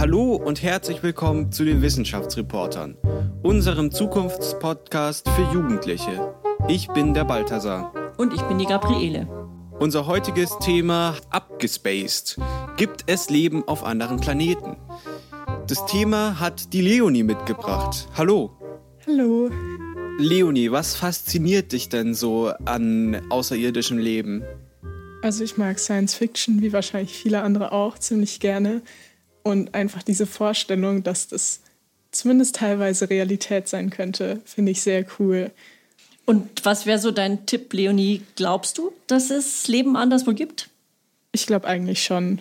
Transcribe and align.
Hallo 0.00 0.34
und 0.34 0.62
herzlich 0.62 1.02
willkommen 1.02 1.52
zu 1.52 1.62
den 1.62 1.82
Wissenschaftsreportern, 1.82 2.96
unserem 3.42 3.90
Zukunftspodcast 3.90 5.28
für 5.28 5.42
Jugendliche. 5.52 6.34
Ich 6.68 6.88
bin 6.88 7.12
der 7.12 7.24
Balthasar. 7.24 7.92
Und 8.16 8.32
ich 8.32 8.40
bin 8.40 8.58
die 8.58 8.64
Gabriele. 8.64 9.28
Unser 9.78 10.06
heutiges 10.06 10.58
Thema 10.60 11.16
abgespaced. 11.28 12.38
Gibt 12.78 13.04
es 13.08 13.28
Leben 13.28 13.68
auf 13.68 13.84
anderen 13.84 14.20
Planeten? 14.20 14.78
Das 15.66 15.84
Thema 15.84 16.40
hat 16.40 16.72
die 16.72 16.80
Leonie 16.80 17.22
mitgebracht. 17.22 18.08
Hallo. 18.16 18.56
Hallo. 19.06 19.50
Leonie, 20.18 20.72
was 20.72 20.94
fasziniert 20.94 21.72
dich 21.72 21.90
denn 21.90 22.14
so 22.14 22.50
an 22.64 23.20
außerirdischem 23.28 23.98
Leben? 23.98 24.44
Also 25.20 25.44
ich 25.44 25.58
mag 25.58 25.78
Science 25.78 26.14
Fiction, 26.14 26.62
wie 26.62 26.72
wahrscheinlich 26.72 27.12
viele 27.12 27.42
andere 27.42 27.72
auch, 27.72 27.98
ziemlich 27.98 28.40
gerne. 28.40 28.80
Und 29.42 29.74
einfach 29.74 30.02
diese 30.02 30.26
Vorstellung, 30.26 31.02
dass 31.02 31.28
das 31.28 31.60
zumindest 32.12 32.56
teilweise 32.56 33.08
Realität 33.08 33.68
sein 33.68 33.90
könnte, 33.90 34.40
finde 34.44 34.72
ich 34.72 34.82
sehr 34.82 35.04
cool. 35.18 35.50
Und 36.26 36.64
was 36.64 36.86
wäre 36.86 36.98
so 36.98 37.10
dein 37.10 37.46
Tipp, 37.46 37.72
Leonie? 37.72 38.22
Glaubst 38.36 38.78
du, 38.78 38.92
dass 39.06 39.30
es 39.30 39.66
Leben 39.68 39.96
anderswo 39.96 40.32
gibt? 40.32 40.68
Ich 41.32 41.46
glaube 41.46 41.66
eigentlich 41.66 42.04
schon. 42.04 42.40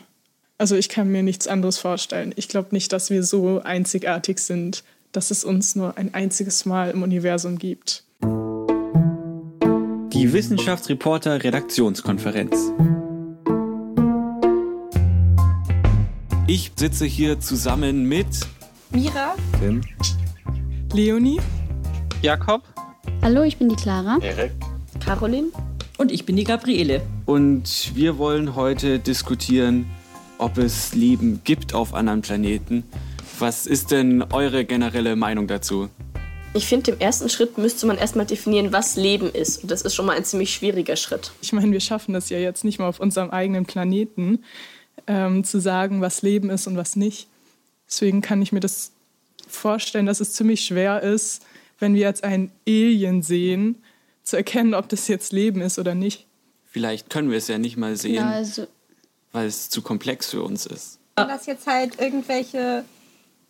Also 0.57 0.75
ich 0.75 0.89
kann 0.89 1.09
mir 1.09 1.23
nichts 1.23 1.47
anderes 1.47 1.77
vorstellen. 1.77 2.33
Ich 2.35 2.49
glaube 2.49 2.69
nicht, 2.71 2.91
dass 2.91 3.09
wir 3.09 3.23
so 3.23 3.61
einzigartig 3.63 4.39
sind, 4.39 4.83
dass 5.11 5.31
es 5.31 5.43
uns 5.43 5.75
nur 5.75 5.97
ein 5.97 6.13
einziges 6.13 6.65
Mal 6.65 6.91
im 6.91 7.01
Universum 7.01 7.57
gibt. 7.57 8.03
Die 10.13 10.33
Wissenschaftsreporter 10.33 11.43
Redaktionskonferenz. 11.43 12.71
Ich 16.51 16.71
sitze 16.75 17.05
hier 17.05 17.39
zusammen 17.39 18.05
mit 18.05 18.25
Mira, 18.89 19.35
Tim, 19.59 19.81
Leonie, 20.91 21.39
Jakob, 22.23 22.63
Hallo, 23.21 23.43
ich 23.43 23.57
bin 23.57 23.69
die 23.69 23.75
Clara. 23.75 24.17
Erik, 24.19 24.53
Caroline. 24.99 25.49
Und 25.99 26.11
ich 26.11 26.25
bin 26.25 26.35
die 26.35 26.45
Gabriele. 26.45 27.03
und 27.27 27.91
wir 27.93 28.17
wollen 28.17 28.55
heute 28.55 28.97
diskutieren, 28.97 29.85
ob 30.39 30.57
es 30.57 30.95
Leben 30.95 31.41
gibt 31.43 31.75
auf 31.75 31.93
anderen 31.93 32.23
Planeten. 32.23 32.83
Was 33.37 33.67
ist 33.67 33.91
denn 33.91 34.23
eure 34.23 34.65
generelle 34.65 35.15
Meinung 35.15 35.45
dazu? 35.45 35.87
Ich 36.55 36.65
finde, 36.65 36.93
im 36.93 36.99
ersten 36.99 37.29
Schritt 37.29 37.59
müsste 37.59 37.85
man 37.85 37.99
erstmal 37.99 38.25
definieren, 38.25 38.73
was 38.73 38.95
Leben 38.95 39.29
ist. 39.29 39.61
Und 39.61 39.69
das 39.69 39.83
ist 39.83 39.93
schon 39.93 40.07
mal 40.07 40.17
ein 40.17 40.25
ziemlich 40.25 40.51
schwieriger 40.51 40.95
Schritt. 40.95 41.31
ich 41.41 41.53
meine, 41.53 41.71
wir 41.71 41.79
schaffen 41.79 42.13
das 42.13 42.31
ja 42.31 42.39
jetzt 42.39 42.63
nicht 42.63 42.79
mal 42.79 42.87
auf 42.87 42.99
unserem 42.99 43.29
eigenen 43.29 43.67
Planeten, 43.67 44.43
ähm, 45.09 45.43
zu 45.43 45.59
sagen, 45.59 45.99
was 45.99 46.21
Leben 46.21 46.49
ist 46.49 46.67
und 46.67 46.77
was 46.77 46.95
nicht. 46.95 47.27
Deswegen 47.89 48.21
kann 48.21 48.41
ich 48.41 48.51
mir 48.51 48.59
das 48.59 48.91
vorstellen, 49.47 50.05
dass 50.05 50.21
es 50.21 50.33
ziemlich 50.33 50.63
schwer 50.63 51.01
ist, 51.01 51.43
wenn 51.79 51.95
wir 51.95 52.01
jetzt 52.01 52.23
ein 52.23 52.51
Alien 52.67 53.23
sehen, 53.23 53.83
zu 54.23 54.37
erkennen, 54.37 54.75
ob 54.75 54.87
das 54.87 55.07
jetzt 55.07 55.33
Leben 55.33 55.61
ist 55.61 55.79
oder 55.79 55.95
nicht. 55.95 56.27
Vielleicht 56.65 57.09
können 57.09 57.31
wir 57.31 57.39
es 57.39 57.47
ja 57.47 57.57
nicht 57.57 57.77
mal 57.77 57.97
sehen, 57.97 58.15
Ja, 58.15 58.29
also 58.29 58.67
weil 59.31 59.47
es 59.47 59.69
zu 59.69 59.81
komplex 59.81 60.29
für 60.29 60.43
uns 60.43 60.67
ist. 60.67 60.99
Wenn 61.15 61.27
das 61.27 61.47
jetzt 61.47 61.65
halt 61.65 61.99
irgendwelche 61.99 62.85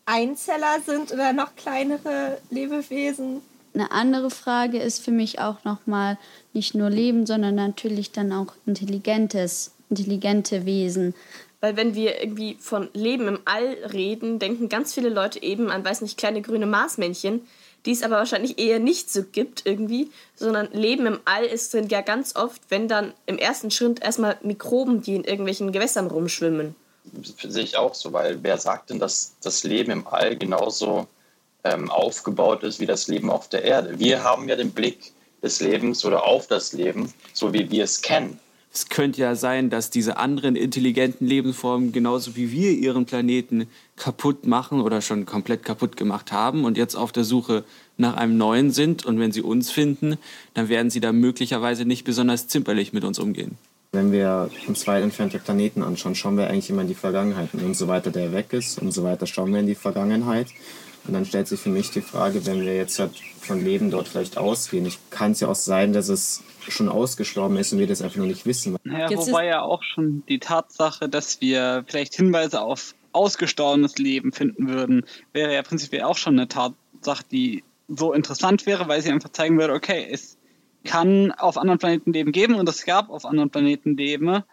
Einzeller 0.05 0.77
sind 0.85 1.11
oder 1.11 1.33
noch 1.33 1.55
kleinere 1.55 2.37
Lebewesen. 2.49 3.41
eine 3.73 3.91
andere 3.91 4.31
Frage 4.31 4.80
ist 4.80 5.03
für 5.03 5.11
mich 5.11 5.39
auch 5.39 5.63
nochmal 5.65 6.17
nicht 6.53 6.73
nur 6.73 6.89
Leben, 6.89 7.25
sondern 7.25 7.55
natürlich 7.55 8.11
dann 8.11 8.31
auch 8.31 8.53
intelligentes, 8.65 9.71
intelligente 9.89 10.65
Wesen. 10.65 11.13
Weil 11.61 11.75
wenn 11.75 11.93
wir 11.93 12.21
irgendwie 12.21 12.57
von 12.59 12.89
Leben 12.93 13.27
im 13.27 13.39
All 13.45 13.77
reden, 13.91 14.39
denken 14.39 14.69
ganz 14.69 14.93
viele 14.93 15.09
Leute 15.09 15.43
eben 15.43 15.69
an, 15.69 15.83
weiß 15.83 16.02
nicht, 16.02 16.17
kleine 16.17 16.41
grüne 16.41 16.65
Marsmännchen, 16.65 17.41
die 17.85 17.91
es 17.91 18.03
aber 18.03 18.15
wahrscheinlich 18.15 18.59
eher 18.59 18.79
nicht 18.79 19.11
so 19.11 19.23
gibt 19.23 19.65
irgendwie, 19.65 20.09
sondern 20.36 20.71
Leben 20.71 21.05
im 21.05 21.20
All 21.25 21.45
ist 21.45 21.71
sind 21.71 21.92
ja 21.92 22.02
ganz 22.02 22.36
oft, 22.36 22.61
wenn 22.70 22.87
dann 22.87 23.14
im 23.25 23.37
ersten 23.37 23.71
Schritt 23.71 24.02
erstmal 24.02 24.37
Mikroben, 24.42 25.02
die 25.02 25.15
in 25.15 25.23
irgendwelchen 25.23 25.71
Gewässern 25.71 26.08
rumschwimmen. 26.08 26.75
sehe 27.21 27.64
ich 27.64 27.77
auch 27.77 27.95
so, 27.95 28.14
weil 28.14 28.43
wer 28.43 28.58
sagt 28.58 28.89
denn, 28.89 28.99
dass 28.99 29.36
das 29.41 29.64
Leben 29.64 29.91
im 29.91 30.08
All 30.08 30.36
genauso 30.37 31.08
ähm, 31.64 31.89
aufgebaut 31.89 32.64
ist 32.64 32.80
wie 32.80 32.86
das 32.86 33.08
Leben 33.08 33.30
auf 33.30 33.49
der 33.49 33.64
Erde? 33.64 33.99
Wir 33.99 34.23
haben 34.23 34.47
ja 34.49 34.55
den 34.55 34.71
Blick 34.71 35.11
des 35.41 35.61
Lebens 35.61 36.03
oder 36.05 36.26
auf 36.26 36.47
das 36.47 36.73
Leben, 36.73 37.14
so 37.33 37.53
wie 37.53 37.70
wir 37.71 37.86
es 37.86 38.02
kennen. 38.02 38.39
Es 38.71 38.87
könnte 38.87 39.21
ja 39.21 39.35
sein, 39.35 39.71
dass 39.71 39.89
diese 39.89 40.17
anderen 40.17 40.55
intelligenten 40.55 41.25
Lebensformen 41.25 41.91
genauso 41.91 42.35
wie 42.35 42.52
wir 42.52 42.71
ihren 42.71 43.05
Planeten 43.05 43.67
kaputt 43.95 44.45
machen 44.45 44.81
oder 44.81 45.02
schon 45.02 45.25
komplett 45.25 45.63
kaputt 45.63 45.97
gemacht 45.97 46.31
haben 46.31 46.65
und 46.65 46.77
jetzt 46.77 46.95
auf 46.95 47.11
der 47.11 47.23
Suche 47.23 47.63
nach 47.97 48.15
einem 48.15 48.37
neuen 48.37 48.71
sind. 48.71 49.05
Und 49.05 49.19
wenn 49.19 49.31
sie 49.31 49.41
uns 49.41 49.71
finden, 49.71 50.17
dann 50.53 50.69
werden 50.69 50.91
sie 50.91 50.99
da 50.99 51.11
möglicherweise 51.11 51.85
nicht 51.85 52.03
besonders 52.03 52.47
zimperlich 52.47 52.93
mit 52.93 53.03
uns 53.03 53.17
umgehen. 53.17 53.58
Wenn 53.91 54.11
wir 54.11 54.52
uns 54.67 54.85
weit 54.85 55.02
entfernte 55.02 55.39
Planeten 55.39 55.81
anschauen, 55.81 56.13
schauen 56.13 56.37
wir 56.37 56.47
eigentlich 56.47 56.69
immer 56.69 56.83
in 56.83 56.87
die 56.87 56.93
Vergangenheit. 56.93 57.49
Und 57.53 57.63
umso 57.63 57.87
weiter 57.87 58.11
der 58.11 58.31
weg 58.33 58.53
ist, 58.53 58.79
umso 58.79 59.03
weiter 59.03 59.25
schauen 59.25 59.52
wir 59.52 59.61
in 59.61 59.67
die 59.67 59.73
Vergangenheit. 59.73 60.47
Und 61.08 61.13
dann 61.13 61.25
stellt 61.25 61.47
sich 61.47 61.59
für 61.59 61.69
mich 61.69 61.89
die 61.89 62.02
Frage, 62.02 62.45
wenn 62.45 62.61
wir 62.61 62.75
jetzt 62.75 62.99
halt 62.99 63.13
von 63.41 63.63
Leben 63.63 63.89
dort 63.89 64.08
vielleicht 64.08 64.37
ausgehen, 64.37 64.91
kann 65.09 65.31
es 65.31 65.39
ja 65.39 65.47
auch 65.47 65.55
sein, 65.55 65.91
dass 65.91 66.08
es 66.08 66.43
schon 66.71 66.89
ausgestorben 66.89 67.57
ist 67.57 67.73
und 67.73 67.80
wir 67.80 67.87
das 67.87 68.02
einfach 68.02 68.17
nur 68.17 68.27
nicht 68.27 68.45
wissen. 68.45 68.77
Naja, 68.83 69.09
Jetzt 69.09 69.27
wobei 69.27 69.45
ja 69.45 69.61
auch 69.61 69.83
schon 69.83 70.23
die 70.27 70.39
Tatsache, 70.39 71.09
dass 71.09 71.41
wir 71.41 71.83
vielleicht 71.87 72.15
Hinweise 72.15 72.61
auf 72.61 72.95
ausgestorbenes 73.11 73.97
Leben 73.97 74.31
finden 74.31 74.69
würden, 74.69 75.05
wäre 75.33 75.53
ja 75.53 75.61
prinzipiell 75.61 76.03
auch 76.03 76.17
schon 76.17 76.33
eine 76.33 76.47
Tatsache, 76.47 77.23
die 77.31 77.63
so 77.87 78.13
interessant 78.13 78.65
wäre, 78.65 78.87
weil 78.87 79.02
sie 79.02 79.11
einfach 79.11 79.31
zeigen 79.31 79.59
würde, 79.59 79.73
okay, 79.73 80.08
es 80.09 80.37
kann 80.83 81.31
auf 81.31 81.58
anderen 81.58 81.79
Planeten 81.79 82.13
Leben 82.13 82.31
geben 82.31 82.55
und 82.55 82.69
es 82.69 82.85
gab 82.85 83.09
auf 83.09 83.25
anderen 83.25 83.49
Planeten 83.49 83.97
Leben. 83.97 84.43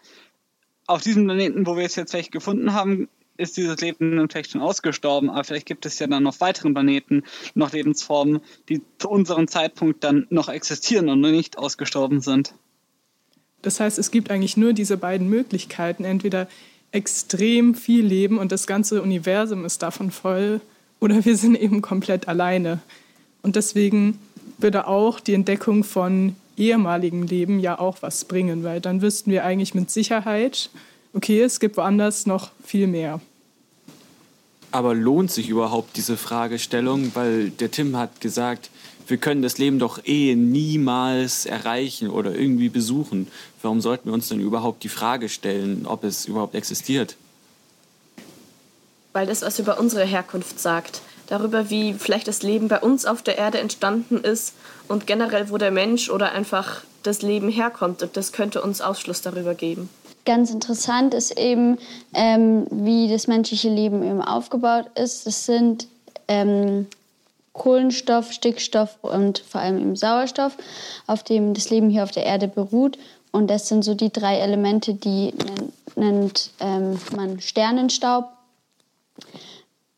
Auf 0.87 1.01
diesem 1.01 1.25
Planeten, 1.25 1.67
wo 1.67 1.77
wir 1.77 1.85
es 1.85 1.95
jetzt 1.95 2.11
vielleicht 2.11 2.31
gefunden 2.31 2.73
haben, 2.73 3.09
ist 3.37 3.57
dieses 3.57 3.79
Leben 3.81 4.27
vielleicht 4.29 4.51
schon 4.51 4.61
ausgestorben, 4.61 5.29
aber 5.29 5.43
vielleicht 5.43 5.65
gibt 5.65 5.85
es 5.85 5.99
ja 5.99 6.07
dann 6.07 6.27
auf 6.27 6.41
weiteren 6.41 6.73
Planeten 6.73 7.23
noch 7.55 7.71
Lebensformen, 7.71 8.41
die 8.69 8.81
zu 8.97 9.09
unserem 9.09 9.47
Zeitpunkt 9.47 10.03
dann 10.03 10.27
noch 10.29 10.49
existieren 10.49 11.09
und 11.09 11.21
nicht 11.21 11.57
ausgestorben 11.57 12.21
sind. 12.21 12.53
Das 13.61 13.79
heißt, 13.79 13.97
es 13.97 14.11
gibt 14.11 14.31
eigentlich 14.31 14.57
nur 14.57 14.73
diese 14.73 14.97
beiden 14.97 15.29
Möglichkeiten. 15.29 16.03
Entweder 16.03 16.47
extrem 16.91 17.75
viel 17.75 18.05
Leben 18.05 18.37
und 18.37 18.51
das 18.51 18.67
ganze 18.67 19.01
Universum 19.01 19.65
ist 19.65 19.81
davon 19.83 20.11
voll, 20.11 20.61
oder 20.99 21.25
wir 21.25 21.37
sind 21.37 21.55
eben 21.55 21.81
komplett 21.81 22.27
alleine. 22.27 22.79
Und 23.41 23.55
deswegen 23.55 24.19
würde 24.57 24.87
auch 24.87 25.19
die 25.19 25.33
Entdeckung 25.33 25.83
von 25.83 26.35
ehemaligem 26.57 27.23
Leben 27.23 27.59
ja 27.59 27.77
auch 27.77 28.01
was 28.01 28.25
bringen, 28.25 28.63
weil 28.63 28.81
dann 28.81 29.01
wüssten 29.01 29.31
wir 29.31 29.45
eigentlich 29.45 29.75
mit 29.75 29.91
Sicherheit, 29.91 30.69
okay, 31.17 31.41
es 31.41 31.59
gibt 31.59 31.77
woanders 31.77 32.25
noch 32.25 32.51
viel 32.63 32.87
mehr. 32.87 33.19
Aber 34.71 34.93
lohnt 34.93 35.31
sich 35.31 35.49
überhaupt 35.49 35.97
diese 35.97 36.17
Fragestellung? 36.17 37.11
Weil 37.13 37.49
der 37.49 37.71
Tim 37.71 37.97
hat 37.97 38.21
gesagt, 38.21 38.69
wir 39.07 39.17
können 39.17 39.41
das 39.41 39.57
Leben 39.57 39.79
doch 39.79 39.99
eh 40.05 40.35
niemals 40.35 41.45
erreichen 41.45 42.09
oder 42.09 42.35
irgendwie 42.35 42.69
besuchen. 42.69 43.27
Warum 43.61 43.81
sollten 43.81 44.09
wir 44.09 44.13
uns 44.13 44.27
denn 44.29 44.39
überhaupt 44.39 44.83
die 44.83 44.89
Frage 44.89 45.29
stellen, 45.29 45.85
ob 45.85 46.03
es 46.03 46.25
überhaupt 46.25 46.55
existiert? 46.55 47.17
weil 49.17 49.25
das 49.25 49.41
was 49.41 49.57
über 49.57 49.79
unsere 49.79 50.05
Herkunft 50.05 50.59
sagt. 50.59 51.01
Darüber, 51.25 51.71
wie 51.71 51.95
vielleicht 51.95 52.27
das 52.27 52.43
Leben 52.43 52.67
bei 52.67 52.79
uns 52.79 53.03
auf 53.05 53.23
der 53.23 53.39
Erde 53.39 53.57
entstanden 53.57 54.19
ist 54.19 54.53
und 54.87 55.07
generell, 55.07 55.49
wo 55.49 55.57
der 55.57 55.71
Mensch 55.71 56.11
oder 56.11 56.33
einfach 56.33 56.83
das 57.01 57.23
Leben 57.23 57.49
herkommt. 57.49 58.03
Und 58.03 58.15
das 58.15 58.31
könnte 58.31 58.61
uns 58.61 58.79
Ausschluss 58.79 59.23
darüber 59.23 59.55
geben. 59.55 59.89
Ganz 60.27 60.51
interessant 60.51 61.13
ist 61.13 61.39
eben, 61.39 61.77
ähm, 62.13 62.67
wie 62.69 63.07
das 63.07 63.27
menschliche 63.27 63.69
Leben 63.69 64.03
eben 64.03 64.21
aufgebaut 64.21 64.87
ist. 64.95 65.25
Es 65.25 65.45
sind 65.45 65.87
ähm, 66.27 66.87
Kohlenstoff, 67.53 68.33
Stickstoff 68.33 68.97
und 69.03 69.39
vor 69.39 69.61
allem 69.61 69.79
eben 69.79 69.95
Sauerstoff, 69.95 70.57
auf 71.07 71.23
dem 71.23 71.53
das 71.53 71.69
Leben 71.69 71.89
hier 71.89 72.03
auf 72.03 72.11
der 72.11 72.25
Erde 72.25 72.49
beruht. 72.49 72.97
Und 73.31 73.49
das 73.49 73.69
sind 73.69 73.85
so 73.85 73.95
die 73.95 74.11
drei 74.11 74.39
Elemente, 74.39 74.95
die 74.95 75.33
nennt, 75.33 75.95
nennt 75.95 76.49
ähm, 76.59 76.99
man 77.15 77.39
Sternenstaub. 77.39 78.25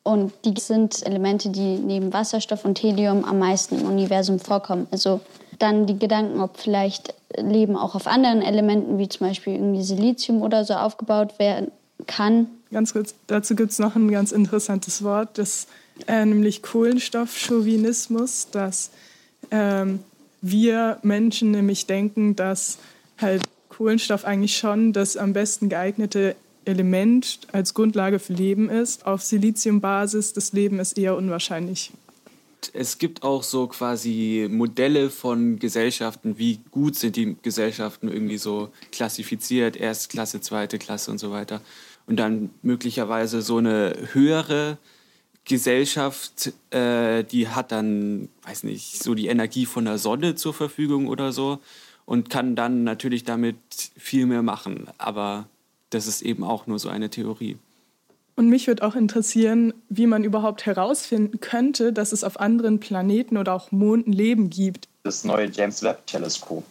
Und 0.03 0.31
die 0.45 0.53
sind 0.59 1.03
Elemente, 1.07 1.49
die 1.49 1.77
neben 1.77 2.13
Wasserstoff 2.13 2.65
und 2.65 2.83
Helium 2.83 3.25
am 3.25 3.39
meisten 3.39 3.79
im 3.79 3.87
Universum 3.87 4.39
vorkommen. 4.39 4.85
Also 4.91 5.21
dann 5.57 5.87
die 5.87 5.97
Gedanken, 5.97 6.39
ob 6.39 6.57
vielleicht 6.57 7.15
Leben 7.37 7.75
auch 7.75 7.95
auf 7.95 8.07
anderen 8.07 8.41
Elementen, 8.41 8.97
wie 8.97 9.07
zum 9.09 9.27
Beispiel 9.27 9.53
irgendwie 9.53 9.83
Silizium 9.83 10.41
oder 10.41 10.65
so, 10.65 10.73
aufgebaut 10.73 11.39
werden 11.39 11.71
kann. 12.07 12.47
Ganz 12.71 12.93
kurz, 12.93 13.15
dazu 13.27 13.55
gibt 13.55 13.71
es 13.71 13.79
noch 13.79 13.95
ein 13.95 14.09
ganz 14.09 14.31
interessantes 14.31 15.03
Wort, 15.03 15.37
das 15.37 15.67
äh, 16.07 16.25
nämlich 16.25 16.61
Kohlenstoffchauvinismus, 16.61 18.47
dass 18.51 18.91
ähm, 19.51 19.99
wir 20.41 20.97
Menschen 21.01 21.51
nämlich 21.51 21.87
denken, 21.87 22.35
dass 22.35 22.77
halt 23.17 23.43
Kohlenstoff 23.69 24.25
eigentlich 24.25 24.57
schon 24.57 24.93
das 24.93 25.17
am 25.17 25.33
besten 25.33 25.69
geeignete 25.69 26.35
Element 26.65 27.39
als 27.51 27.73
Grundlage 27.73 28.19
für 28.19 28.33
Leben 28.33 28.69
ist. 28.69 29.05
Auf 29.05 29.23
Siliziumbasis, 29.23 30.33
das 30.33 30.53
Leben 30.53 30.79
ist 30.79 30.97
eher 30.97 31.15
unwahrscheinlich. 31.15 31.91
Es 32.73 32.97
gibt 32.97 33.23
auch 33.23 33.43
so 33.43 33.67
quasi 33.67 34.47
Modelle 34.49 35.09
von 35.09 35.59
Gesellschaften, 35.59 36.37
wie 36.37 36.59
gut 36.71 36.95
sind 36.95 37.15
die 37.15 37.35
Gesellschaften 37.41 38.09
irgendwie 38.09 38.37
so 38.37 38.71
klassifiziert, 38.91 39.75
Erstklasse, 39.77 40.41
zweite 40.41 40.77
Klasse 40.77 41.11
und 41.11 41.17
so 41.17 41.31
weiter. 41.31 41.61
Und 42.05 42.17
dann 42.17 42.49
möglicherweise 42.61 43.41
so 43.41 43.57
eine 43.57 43.95
höhere 44.13 44.77
Gesellschaft, 45.45 46.53
äh, 46.71 47.23
die 47.23 47.47
hat 47.47 47.71
dann, 47.71 48.29
weiß 48.43 48.63
nicht, 48.63 49.01
so 49.01 49.15
die 49.15 49.27
Energie 49.27 49.65
von 49.65 49.85
der 49.85 49.97
Sonne 49.97 50.35
zur 50.35 50.53
Verfügung 50.53 51.07
oder 51.07 51.31
so 51.31 51.59
und 52.05 52.29
kann 52.29 52.55
dann 52.55 52.83
natürlich 52.83 53.23
damit 53.23 53.57
viel 53.97 54.25
mehr 54.25 54.43
machen. 54.43 54.87
Aber 54.97 55.47
das 55.89 56.07
ist 56.07 56.21
eben 56.21 56.43
auch 56.43 56.67
nur 56.67 56.79
so 56.79 56.89
eine 56.89 57.09
Theorie. 57.09 57.57
Und 58.39 58.47
mich 58.47 58.67
würde 58.67 58.87
auch 58.87 58.95
interessieren, 58.95 59.73
wie 59.89 60.07
man 60.07 60.23
überhaupt 60.23 60.65
herausfinden 60.65 61.41
könnte, 61.41 61.91
dass 61.91 62.13
es 62.13 62.23
auf 62.23 62.39
anderen 62.39 62.79
Planeten 62.79 63.35
oder 63.35 63.53
auch 63.53 63.73
Monden 63.73 64.13
Leben 64.13 64.49
gibt. 64.49 64.87
Das 65.03 65.25
neue 65.25 65.51
James 65.51 65.83
Webb-Teleskop. 65.83 66.63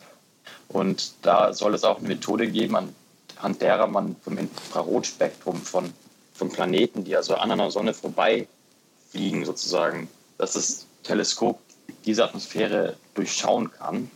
Und 0.69 1.13
da 1.21 1.53
soll 1.53 1.75
es 1.75 1.85
auch 1.85 1.99
eine 1.99 2.09
Methode 2.09 2.49
geben, 2.49 2.75
anhand 2.75 3.61
derer 3.61 3.87
man 3.87 4.17
vom 4.25 4.39
Infrarotspektrum 4.39 5.61
von, 5.61 5.93
von 6.33 6.49
Planeten, 6.49 7.05
die 7.05 7.15
also 7.15 7.35
an 7.35 7.51
einer 7.51 7.71
Sonne 7.71 7.93
vorbeifliegen, 7.93 9.45
sozusagen, 9.45 10.09
dass 10.39 10.55
das 10.55 10.87
Teleskop 11.03 11.61
diese 12.07 12.25
Atmosphäre 12.25 12.97
durchschauen 13.13 13.71
kann 13.73 14.11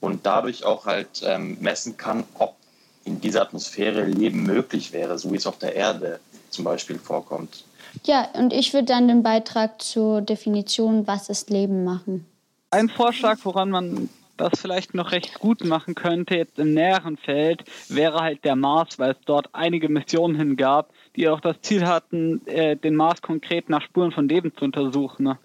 und 0.00 0.26
dadurch 0.26 0.64
auch 0.64 0.86
halt 0.86 1.22
ähm, 1.24 1.58
messen 1.60 1.96
kann, 1.96 2.24
ob 2.40 2.56
in 3.04 3.20
dieser 3.20 3.42
Atmosphäre 3.42 4.02
Leben 4.02 4.42
möglich 4.42 4.92
wäre, 4.92 5.16
so 5.16 5.32
wie 5.32 5.36
es 5.36 5.46
auf 5.46 5.58
der 5.58 5.76
Erde 5.76 6.18
zum 6.50 6.64
Beispiel 6.64 6.98
vorkommt. 6.98 7.64
Ja, 8.04 8.28
und 8.34 8.52
ich 8.52 8.72
würde 8.72 8.86
dann 8.86 9.08
den 9.08 9.22
Beitrag 9.22 9.82
zur 9.82 10.20
Definition, 10.20 11.06
was 11.06 11.28
ist 11.28 11.50
Leben, 11.50 11.84
machen. 11.84 12.26
Ein 12.70 12.88
Vorschlag, 12.88 13.38
woran 13.44 13.70
man 13.70 14.08
das 14.36 14.60
vielleicht 14.60 14.94
noch 14.94 15.12
recht 15.12 15.40
gut 15.40 15.64
machen 15.64 15.94
könnte, 15.94 16.36
jetzt 16.36 16.58
im 16.58 16.74
näheren 16.74 17.16
Feld, 17.16 17.64
wäre 17.88 18.20
halt 18.20 18.44
der 18.44 18.56
Mars, 18.56 18.98
weil 18.98 19.12
es 19.12 19.18
dort 19.26 19.48
einige 19.52 19.88
Missionen 19.88 20.36
hingab, 20.36 20.90
die 21.16 21.28
auch 21.28 21.40
das 21.40 21.56
Ziel 21.62 21.86
hatten, 21.86 22.46
äh, 22.46 22.76
den 22.76 22.94
Mars 22.94 23.20
konkret 23.20 23.68
nach 23.68 23.82
Spuren 23.82 24.12
von 24.12 24.28
Leben 24.28 24.52
zu 24.56 24.64
untersuchen. 24.64 25.24
Ne? 25.24 25.38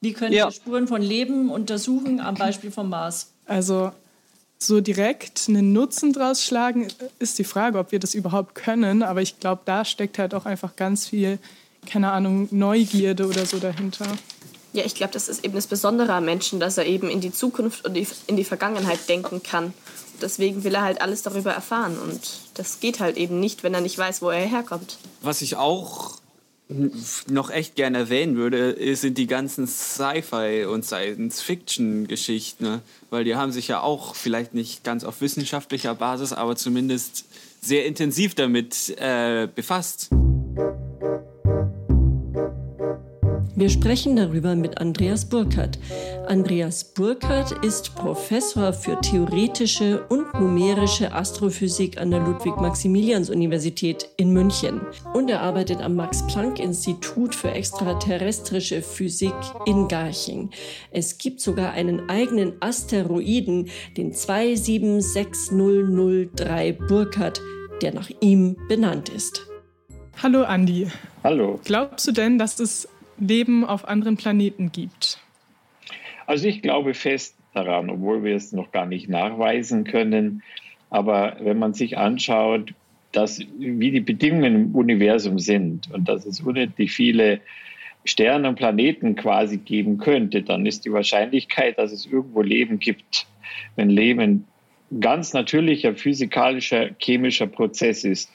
Wie 0.00 0.12
können 0.12 0.32
ja. 0.32 0.46
wir 0.46 0.50
Spuren 0.50 0.88
von 0.88 1.00
Leben 1.00 1.48
untersuchen 1.50 2.20
am 2.20 2.34
Beispiel 2.34 2.72
vom 2.72 2.88
Mars? 2.88 3.32
Also 3.46 3.92
so 4.66 4.80
direkt 4.80 5.46
einen 5.48 5.72
Nutzen 5.72 6.12
draus 6.12 6.44
schlagen, 6.44 6.88
ist 7.18 7.38
die 7.38 7.44
Frage, 7.44 7.78
ob 7.78 7.92
wir 7.92 7.98
das 7.98 8.14
überhaupt 8.14 8.54
können. 8.54 9.02
Aber 9.02 9.22
ich 9.22 9.40
glaube, 9.40 9.62
da 9.64 9.84
steckt 9.84 10.18
halt 10.18 10.34
auch 10.34 10.46
einfach 10.46 10.76
ganz 10.76 11.06
viel, 11.06 11.38
keine 11.86 12.10
Ahnung, 12.12 12.48
Neugierde 12.50 13.26
oder 13.26 13.46
so 13.46 13.58
dahinter. 13.58 14.06
Ja, 14.72 14.84
ich 14.84 14.94
glaube, 14.94 15.12
das 15.12 15.28
ist 15.28 15.44
eben 15.44 15.54
das 15.54 15.66
Besondere 15.66 16.14
am 16.14 16.24
Menschen, 16.24 16.58
dass 16.58 16.78
er 16.78 16.86
eben 16.86 17.10
in 17.10 17.20
die 17.20 17.32
Zukunft 17.32 17.84
und 17.84 17.96
in 18.26 18.36
die 18.36 18.44
Vergangenheit 18.44 19.06
denken 19.08 19.42
kann. 19.42 19.74
Deswegen 20.22 20.64
will 20.64 20.74
er 20.74 20.82
halt 20.82 21.02
alles 21.02 21.22
darüber 21.22 21.52
erfahren. 21.52 21.98
Und 21.98 22.20
das 22.54 22.80
geht 22.80 23.00
halt 23.00 23.16
eben 23.16 23.38
nicht, 23.38 23.64
wenn 23.64 23.74
er 23.74 23.80
nicht 23.80 23.98
weiß, 23.98 24.22
wo 24.22 24.30
er 24.30 24.46
herkommt. 24.46 24.96
Was 25.20 25.42
ich 25.42 25.56
auch 25.56 26.21
noch 27.28 27.50
echt 27.50 27.74
gerne 27.74 27.98
erwähnen 27.98 28.36
würde, 28.36 28.76
sind 28.96 29.18
die 29.18 29.26
ganzen 29.26 29.66
Sci-Fi 29.66 30.64
und 30.64 30.84
Science-Fiction-Geschichten, 30.84 32.64
ne? 32.64 32.80
weil 33.10 33.24
die 33.24 33.36
haben 33.36 33.52
sich 33.52 33.68
ja 33.68 33.80
auch 33.80 34.14
vielleicht 34.14 34.54
nicht 34.54 34.84
ganz 34.84 35.04
auf 35.04 35.20
wissenschaftlicher 35.20 35.94
Basis, 35.94 36.32
aber 36.32 36.56
zumindest 36.56 37.24
sehr 37.60 37.86
intensiv 37.86 38.34
damit 38.34 38.90
äh, 38.98 39.48
befasst. 39.54 40.10
Wir 43.54 43.68
sprechen 43.68 44.16
darüber 44.16 44.56
mit 44.56 44.78
Andreas 44.78 45.28
Burkhardt. 45.28 45.78
Andreas 46.26 46.94
Burkhardt 46.94 47.62
ist 47.62 47.94
Professor 47.94 48.72
für 48.72 48.98
theoretische 49.02 50.06
und 50.08 50.32
numerische 50.32 51.12
Astrophysik 51.12 52.00
an 52.00 52.10
der 52.10 52.20
Ludwig-Maximilians-Universität 52.20 54.08
in 54.16 54.32
München. 54.32 54.80
Und 55.12 55.28
er 55.28 55.42
arbeitet 55.42 55.82
am 55.82 55.96
Max-Planck-Institut 55.96 57.34
für 57.34 57.50
extraterrestrische 57.50 58.80
Physik 58.80 59.34
in 59.66 59.86
Garching. 59.86 60.48
Es 60.90 61.18
gibt 61.18 61.42
sogar 61.42 61.72
einen 61.72 62.08
eigenen 62.08 62.54
Asteroiden, 62.60 63.68
den 63.98 64.14
276003 64.14 66.72
Burkhardt, 66.88 67.42
der 67.82 67.92
nach 67.92 68.08
ihm 68.20 68.56
benannt 68.68 69.10
ist. 69.10 69.46
Hallo 70.22 70.44
Andi. 70.44 70.86
Hallo. 71.22 71.60
Glaubst 71.64 72.06
du 72.06 72.12
denn, 72.12 72.38
dass 72.38 72.58
es 72.58 72.88
Leben 73.18 73.64
auf 73.64 73.86
anderen 73.86 74.16
Planeten 74.16 74.72
gibt? 74.72 75.18
Also 76.26 76.48
ich 76.48 76.62
glaube 76.62 76.94
fest 76.94 77.36
daran, 77.54 77.90
obwohl 77.90 78.24
wir 78.24 78.34
es 78.34 78.52
noch 78.52 78.72
gar 78.72 78.86
nicht 78.86 79.08
nachweisen 79.08 79.84
können. 79.84 80.42
Aber 80.90 81.36
wenn 81.40 81.58
man 81.58 81.74
sich 81.74 81.98
anschaut, 81.98 82.74
dass, 83.12 83.40
wie 83.58 83.90
die 83.90 84.00
Bedingungen 84.00 84.54
im 84.54 84.74
Universum 84.74 85.38
sind 85.38 85.90
und 85.92 86.08
dass 86.08 86.24
es 86.24 86.40
unendlich 86.40 86.92
viele 86.92 87.40
Sterne 88.04 88.48
und 88.48 88.56
Planeten 88.56 89.14
quasi 89.14 89.58
geben 89.58 89.98
könnte, 89.98 90.42
dann 90.42 90.66
ist 90.66 90.84
die 90.84 90.92
Wahrscheinlichkeit, 90.92 91.78
dass 91.78 91.92
es 91.92 92.06
irgendwo 92.06 92.42
Leben 92.42 92.78
gibt, 92.78 93.26
wenn 93.76 93.90
Leben 93.90 94.46
ganz 95.00 95.32
natürlicher 95.32 95.94
physikalischer, 95.94 96.90
chemischer 96.98 97.46
Prozess 97.46 98.04
ist, 98.04 98.30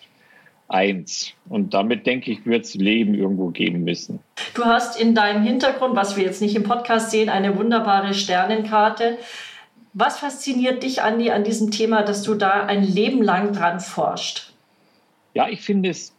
eins. 0.68 1.34
Und 1.50 1.74
damit 1.74 2.06
denke 2.06 2.32
ich, 2.32 2.46
wird 2.46 2.66
es 2.66 2.76
Leben 2.76 3.14
irgendwo 3.14 3.50
geben 3.50 3.84
müssen. 3.84 4.20
Du 4.54 4.66
hast 4.66 5.00
in 5.00 5.16
deinem 5.16 5.44
Hintergrund, 5.44 5.96
was 5.96 6.18
wir 6.18 6.24
jetzt 6.24 6.42
nicht 6.42 6.56
im 6.56 6.64
Podcast 6.64 7.12
sehen, 7.12 7.30
eine 7.30 7.58
wunderbare 7.58 8.14
Sternenkarte. 8.14 9.18
Was 9.94 10.20
fasziniert 10.20 10.84
dich, 10.84 11.02
Andi, 11.02 11.32
an 11.32 11.44
diesem 11.44 11.72
Thema, 11.72 12.04
dass 12.04 12.24
du 12.24 12.36
da 12.36 12.66
ein 12.66 12.84
Leben 12.84 13.22
lang 13.22 13.54
dran 13.54 13.80
forscht? 13.80 14.52
Ja, 15.34 15.48
ich 15.50 15.62
finde 15.62 15.90
es 15.90 16.14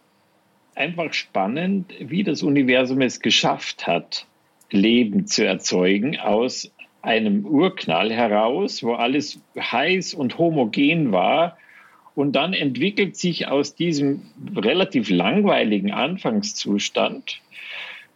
einfach 0.75 1.13
spannend, 1.13 1.93
wie 2.01 2.25
das 2.25 2.43
Universum 2.43 3.01
es 3.01 3.21
geschafft 3.21 3.87
hat, 3.87 4.27
Leben 4.71 5.27
zu 5.27 5.45
erzeugen 5.45 6.19
aus 6.19 6.71
einem 7.03 7.45
Urknall 7.45 8.13
heraus, 8.13 8.83
wo 8.83 8.95
alles 8.95 9.41
heiß 9.59 10.15
und 10.15 10.39
homogen 10.39 11.13
war 11.13 11.57
und 12.19 12.33
dann 12.33 12.53
entwickelt 12.53 13.17
sich 13.17 13.47
aus 13.47 13.77
diesem 13.77 14.23
relativ 14.57 15.09
langweiligen 15.09 15.93
Anfangszustand 15.93 17.41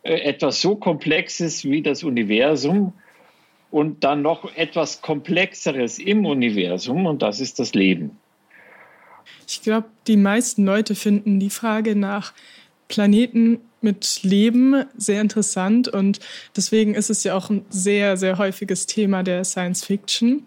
äh, 0.03 0.15
etwas 0.23 0.61
so 0.61 0.75
Komplexes 0.75 1.63
wie 1.63 1.83
das 1.83 2.03
Universum 2.03 2.95
und 3.71 4.03
dann 4.03 4.23
noch 4.23 4.57
etwas 4.57 5.03
Komplexeres 5.03 6.01
im 6.01 6.27
Universum 6.27 7.07
und 7.07 7.23
das 7.23 7.39
ist 7.39 7.61
das 7.61 7.75
Leben. 7.75 8.19
Ich 9.47 9.63
glaube, 9.63 9.87
die 10.09 10.17
meisten 10.17 10.65
Leute 10.65 10.97
finden 10.97 11.39
die 11.39 11.51
Frage 11.51 11.95
nach 11.95 12.33
Planeten 12.89 13.61
mit 13.83 14.25
Leben 14.25 14.85
sehr 14.97 15.21
interessant 15.21 15.87
und 15.87 16.19
deswegen 16.57 16.97
ist 16.97 17.09
es 17.09 17.23
ja 17.23 17.37
auch 17.37 17.51
ein 17.51 17.65
sehr, 17.71 18.17
sehr 18.17 18.37
häufiges 18.39 18.87
Thema 18.87 19.23
der 19.23 19.45
Science 19.45 19.85
Fiction. 19.85 20.43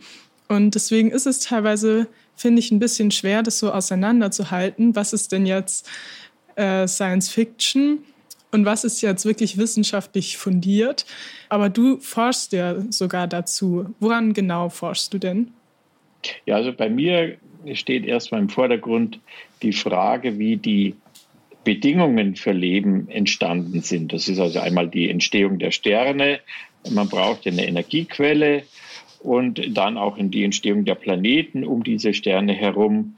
Und 0.49 0.75
deswegen 0.75 1.09
ist 1.09 1.25
es 1.25 1.39
teilweise 1.39 2.07
finde 2.35 2.59
ich 2.59 2.71
ein 2.71 2.79
bisschen 2.79 3.11
schwer, 3.11 3.43
das 3.43 3.59
so 3.59 3.71
auseinanderzuhalten. 3.71 4.95
Was 4.95 5.13
ist 5.13 5.31
denn 5.31 5.45
jetzt 5.45 5.89
äh, 6.55 6.87
Science 6.87 7.29
Fiction 7.29 7.99
und 8.51 8.65
was 8.65 8.83
ist 8.83 9.01
jetzt 9.01 9.25
wirklich 9.25 9.57
wissenschaftlich 9.57 10.37
fundiert? 10.37 11.05
Aber 11.49 11.69
du 11.69 11.99
forschst 11.99 12.53
ja 12.53 12.75
sogar 12.89 13.27
dazu. 13.27 13.93
Woran 13.99 14.33
genau 14.33 14.69
forschst 14.69 15.13
du 15.13 15.17
denn? 15.17 15.51
Ja, 16.45 16.55
also 16.55 16.71
bei 16.73 16.89
mir 16.89 17.37
steht 17.73 18.05
erstmal 18.05 18.41
im 18.41 18.49
Vordergrund 18.49 19.19
die 19.61 19.73
Frage, 19.73 20.39
wie 20.39 20.57
die 20.57 20.95
Bedingungen 21.63 22.35
für 22.35 22.51
Leben 22.51 23.09
entstanden 23.09 23.81
sind. 23.81 24.13
Das 24.13 24.27
ist 24.27 24.39
also 24.39 24.59
einmal 24.59 24.87
die 24.87 25.09
Entstehung 25.09 25.59
der 25.59 25.71
Sterne. 25.71 26.39
Man 26.89 27.09
braucht 27.09 27.47
eine 27.47 27.67
Energiequelle 27.67 28.63
und 29.25 29.75
dann 29.75 29.97
auch 29.97 30.17
in 30.17 30.29
die 30.29 30.43
Entstehung 30.43 30.85
der 30.85 30.95
Planeten 30.95 31.63
um 31.65 31.83
diese 31.83 32.13
Sterne 32.13 32.53
herum, 32.53 33.17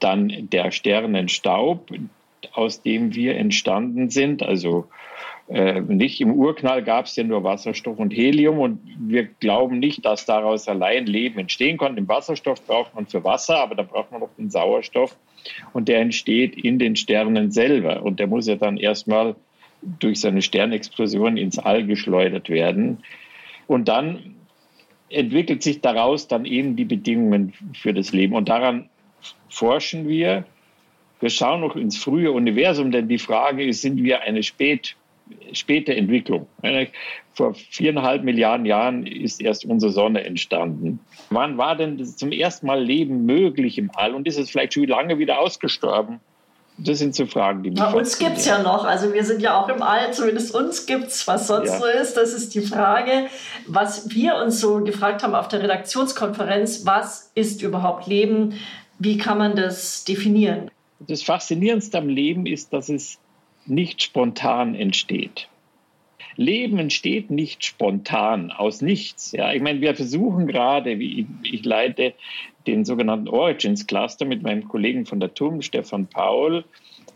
dann 0.00 0.48
der 0.50 0.70
Sternenstaub, 0.70 1.90
aus 2.52 2.82
dem 2.82 3.14
wir 3.14 3.36
entstanden 3.36 4.08
sind. 4.08 4.42
Also 4.42 4.88
äh, 5.48 5.80
nicht 5.80 6.20
im 6.20 6.32
Urknall 6.32 6.82
gab 6.82 7.06
es 7.06 7.16
ja 7.16 7.24
nur 7.24 7.44
Wasserstoff 7.44 7.98
und 7.98 8.12
Helium 8.12 8.58
und 8.58 8.80
wir 8.98 9.24
glauben 9.24 9.78
nicht, 9.78 10.04
dass 10.04 10.26
daraus 10.26 10.68
allein 10.68 11.06
Leben 11.06 11.38
entstehen 11.38 11.78
kann. 11.78 11.96
Den 11.96 12.08
Wasserstoff 12.08 12.66
braucht 12.66 12.94
man 12.94 13.06
für 13.06 13.22
Wasser, 13.22 13.58
aber 13.58 13.74
da 13.74 13.82
braucht 13.82 14.12
man 14.12 14.22
auch 14.22 14.34
den 14.38 14.50
Sauerstoff 14.50 15.16
und 15.72 15.88
der 15.88 16.00
entsteht 16.00 16.56
in 16.56 16.78
den 16.78 16.96
Sternen 16.96 17.50
selber 17.50 18.02
und 18.02 18.18
der 18.20 18.26
muss 18.26 18.46
ja 18.46 18.56
dann 18.56 18.76
erstmal 18.76 19.36
durch 19.82 20.20
seine 20.20 20.42
Sternexplosion 20.42 21.36
ins 21.36 21.58
All 21.58 21.84
geschleudert 21.84 22.48
werden. 22.48 23.04
Und 23.66 23.88
dann 23.88 24.35
entwickelt 25.08 25.62
sich 25.62 25.80
daraus 25.80 26.28
dann 26.28 26.44
eben 26.44 26.76
die 26.76 26.84
Bedingungen 26.84 27.52
für 27.74 27.94
das 27.94 28.12
Leben. 28.12 28.34
Und 28.34 28.48
daran 28.48 28.88
forschen 29.48 30.08
wir. 30.08 30.44
Wir 31.20 31.30
schauen 31.30 31.62
noch 31.62 31.76
ins 31.76 31.96
frühe 31.96 32.30
Universum, 32.30 32.90
denn 32.90 33.08
die 33.08 33.18
Frage 33.18 33.64
ist, 33.64 33.80
sind 33.80 34.02
wir 34.02 34.20
eine 34.22 34.42
spät, 34.42 34.96
späte 35.52 35.96
Entwicklung? 35.96 36.46
Vor 37.32 37.54
viereinhalb 37.54 38.22
Milliarden 38.22 38.66
Jahren 38.66 39.06
ist 39.06 39.40
erst 39.40 39.64
unsere 39.64 39.92
Sonne 39.92 40.24
entstanden. 40.24 41.00
Wann 41.30 41.56
war 41.56 41.74
denn 41.74 42.04
zum 42.04 42.32
ersten 42.32 42.66
Mal 42.66 42.82
Leben 42.82 43.24
möglich 43.24 43.78
im 43.78 43.90
All 43.94 44.14
und 44.14 44.28
ist 44.28 44.38
es 44.38 44.50
vielleicht 44.50 44.74
schon 44.74 44.84
lange 44.84 45.18
wieder 45.18 45.40
ausgestorben? 45.40 46.20
Das 46.78 46.98
sind 46.98 47.14
so 47.14 47.24
Fragen, 47.26 47.62
die 47.62 47.70
mich 47.70 47.78
Na, 47.78 47.92
Uns 47.92 48.18
gibt 48.18 48.36
es 48.36 48.44
ja 48.44 48.62
noch. 48.62 48.84
Also 48.84 49.12
wir 49.14 49.24
sind 49.24 49.40
ja 49.40 49.58
auch 49.58 49.68
im 49.68 49.82
All, 49.82 50.12
zumindest 50.12 50.54
uns 50.54 50.84
gibt 50.84 51.06
es, 51.06 51.26
was 51.26 51.46
sonst 51.46 51.70
ja. 51.70 51.78
so 51.78 51.86
ist. 51.86 52.16
Das 52.16 52.34
ist 52.34 52.54
die 52.54 52.60
Frage, 52.60 53.28
was 53.66 54.10
wir 54.10 54.36
uns 54.36 54.60
so 54.60 54.84
gefragt 54.84 55.22
haben 55.22 55.34
auf 55.34 55.48
der 55.48 55.62
Redaktionskonferenz, 55.62 56.84
was 56.84 57.30
ist 57.34 57.62
überhaupt 57.62 58.06
Leben? 58.06 58.54
Wie 58.98 59.16
kann 59.16 59.38
man 59.38 59.56
das 59.56 60.04
definieren? 60.04 60.70
Das 61.00 61.22
Faszinierendste 61.22 61.98
am 61.98 62.08
Leben 62.08 62.46
ist, 62.46 62.72
dass 62.72 62.88
es 62.88 63.18
nicht 63.64 64.02
spontan 64.02 64.74
entsteht. 64.74 65.48
Leben 66.36 66.78
entsteht 66.78 67.30
nicht 67.30 67.64
spontan 67.64 68.50
aus 68.50 68.82
nichts. 68.82 69.32
Ja, 69.32 69.52
ich 69.52 69.62
meine, 69.62 69.80
wir 69.80 69.94
versuchen 69.94 70.46
gerade, 70.46 70.98
wie 70.98 71.20
ich, 71.20 71.54
ich 71.54 71.64
leite 71.64 72.12
den 72.66 72.84
sogenannten 72.84 73.28
Origins 73.28 73.86
Cluster 73.86 74.24
mit 74.24 74.42
meinem 74.42 74.68
Kollegen 74.68 75.06
von 75.06 75.20
der 75.20 75.34
TUM, 75.34 75.62
Stefan 75.62 76.06
Paul. 76.06 76.64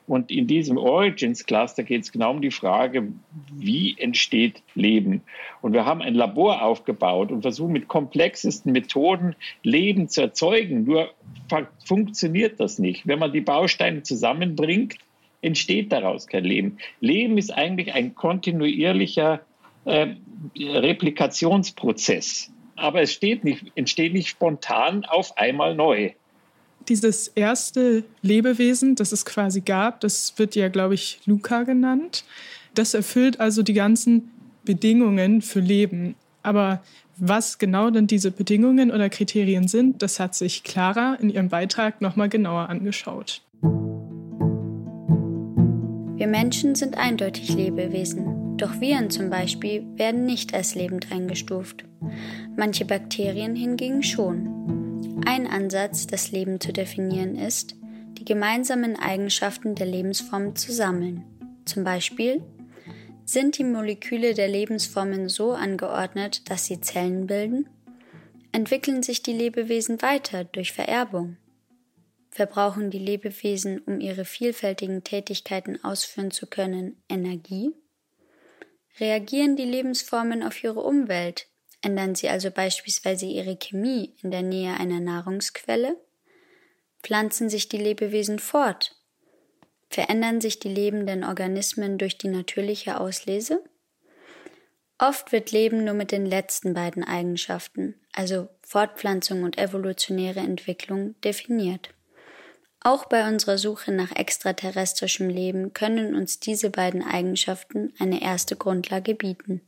Und 0.07 0.31
in 0.31 0.49
diesem 0.49 0.77
Origins 0.77 1.47
Cluster 1.47 1.85
geht 1.85 2.03
es 2.03 2.11
genau 2.11 2.33
um 2.33 2.41
die 2.41 2.51
Frage, 2.51 3.13
wie 3.53 3.97
entsteht 3.97 4.63
Leben? 4.75 5.23
Und 5.63 5.73
wir 5.73 5.85
haben 5.85 6.03
ein 6.03 6.15
Labor 6.15 6.63
aufgebaut 6.63 7.31
und 7.31 7.43
versuchen 7.43 7.73
mit 7.73 7.87
komplexesten 7.87 8.73
Methoden 8.73 9.37
Leben 9.63 10.09
zu 10.09 10.23
erzeugen. 10.23 10.85
Nur 10.85 11.11
funktioniert 11.85 12.59
das 12.59 12.81
nicht. 12.81 13.07
Wenn 13.07 13.21
man 13.21 13.33
die 13.33 13.41
Bausteine 13.41 14.03
zusammenbringt, 14.03 14.97
entsteht 15.43 15.93
daraus 15.93 16.27
kein 16.27 16.45
Leben. 16.45 16.79
Leben 17.01 17.39
ist 17.39 17.51
eigentlich 17.51 17.95
ein 17.95 18.15
kontinuierlicher 18.15 19.41
äh, 19.85 20.09
Replikationsprozess 20.59 22.53
aber 22.81 23.03
es 23.03 23.21
nicht, 23.21 23.73
entsteht 23.75 24.13
nicht 24.13 24.29
spontan 24.29 25.05
auf 25.05 25.37
einmal 25.37 25.75
neu. 25.75 26.13
Dieses 26.89 27.29
erste 27.29 28.05
Lebewesen, 28.23 28.97
das 28.97 29.13
es 29.13 29.25
quasi 29.25 29.61
gab, 29.61 30.01
das 30.01 30.35
wird 30.39 30.57
ja, 30.57 30.69
glaube 30.69 30.95
ich, 30.95 31.21
Luca 31.27 31.63
genannt. 31.63 32.25
Das 32.75 32.95
erfüllt 32.95 33.39
also 33.39 33.63
die 33.63 33.75
ganzen 33.75 34.31
Bedingungen 34.65 35.43
für 35.43 35.61
Leben. 35.61 36.15
Aber 36.43 36.83
was 37.17 37.59
genau 37.59 37.91
denn 37.91 38.07
diese 38.07 38.31
Bedingungen 38.31 38.91
oder 38.91 39.11
Kriterien 39.11 39.69
sind, 39.69 40.03
das 40.03 40.19
hat 40.19 40.35
sich 40.35 40.65
Clara 40.65 41.19
in 41.21 41.29
ihrem 41.29 41.51
Beitrag 41.51 42.01
nochmal 42.01 42.31
genauer 42.31 42.71
angeschaut. 42.71 43.43
Wir 46.17 46.27
Menschen 46.27 46.75
sind 46.75 46.97
eindeutig 46.97 47.55
Lebewesen, 47.55 48.57
doch 48.57 48.81
Viren 48.81 49.11
zum 49.11 49.29
Beispiel 49.29 49.85
werden 49.97 50.25
nicht 50.25 50.55
als 50.55 50.75
lebend 50.75 51.13
eingestuft 51.13 51.85
manche 52.57 52.85
Bakterien 52.85 53.57
hingegen 53.57 54.03
schon. 54.03 55.23
Ein 55.27 55.47
Ansatz, 55.47 56.07
das 56.07 56.31
Leben 56.31 56.61
zu 56.61 56.73
definieren, 56.73 57.37
ist, 57.37 57.77
die 58.19 58.25
gemeinsamen 58.25 58.97
Eigenschaften 58.97 59.75
der 59.75 59.87
Lebensformen 59.87 60.57
zu 60.57 60.73
sammeln. 60.73 61.25
Zum 61.65 61.85
Beispiel 61.85 62.43
sind 63.25 63.59
die 63.59 63.65
Moleküle 63.65 64.35
der 64.35 64.49
Lebensformen 64.49 65.29
so 65.29 65.53
angeordnet, 65.53 66.51
dass 66.51 66.67
sie 66.67 66.81
Zellen 66.81 67.27
bilden? 67.27 67.69
Entwickeln 68.53 69.03
sich 69.03 69.23
die 69.23 69.33
Lebewesen 69.33 70.03
weiter 70.03 70.45
durch 70.45 70.73
Vererbung? 70.73 71.37
Verbrauchen 72.31 72.91
die 72.91 72.99
Lebewesen, 72.99 73.81
um 73.81 74.01
ihre 74.01 74.25
vielfältigen 74.25 75.05
Tätigkeiten 75.05 75.83
ausführen 75.85 76.31
zu 76.31 76.47
können, 76.47 77.03
Energie? 77.09 77.73
Reagieren 78.99 79.57
die 79.57 79.65
Lebensformen 79.65 80.43
auf 80.43 80.63
ihre 80.65 80.81
Umwelt, 80.81 81.47
Ändern 81.83 82.15
sie 82.15 82.29
also 82.29 82.51
beispielsweise 82.51 83.27
ihre 83.27 83.57
Chemie 83.57 84.15
in 84.23 84.31
der 84.31 84.43
Nähe 84.43 84.75
einer 84.75 85.01
Nahrungsquelle? 85.01 85.97
Pflanzen 87.03 87.49
sich 87.49 87.69
die 87.69 87.79
Lebewesen 87.79 88.39
fort? 88.39 88.97
Verändern 89.89 90.41
sich 90.41 90.59
die 90.59 90.69
lebenden 90.69 91.25
Organismen 91.25 91.99
durch 91.99 92.19
die 92.19 92.29
natürliche 92.29 93.01
Auslese? 93.01 93.65
Oft 94.99 95.33
wird 95.33 95.51
Leben 95.51 95.85
nur 95.85 95.95
mit 95.95 96.13
den 96.13 96.27
letzten 96.27 96.75
beiden 96.75 97.03
Eigenschaften, 97.03 97.95
also 98.13 98.49
Fortpflanzung 98.61 99.45
und 99.45 99.57
evolutionäre 99.57 100.41
Entwicklung, 100.41 101.19
definiert. 101.23 101.95
Auch 102.83 103.07
bei 103.07 103.27
unserer 103.27 103.57
Suche 103.57 103.93
nach 103.93 104.15
extraterrestrischem 104.15 105.31
Leben 105.31 105.73
können 105.73 106.15
uns 106.15 106.39
diese 106.39 106.69
beiden 106.69 107.03
Eigenschaften 107.03 107.95
eine 107.99 108.23
erste 108.23 108.57
Grundlage 108.57 109.15
bieten. 109.15 109.63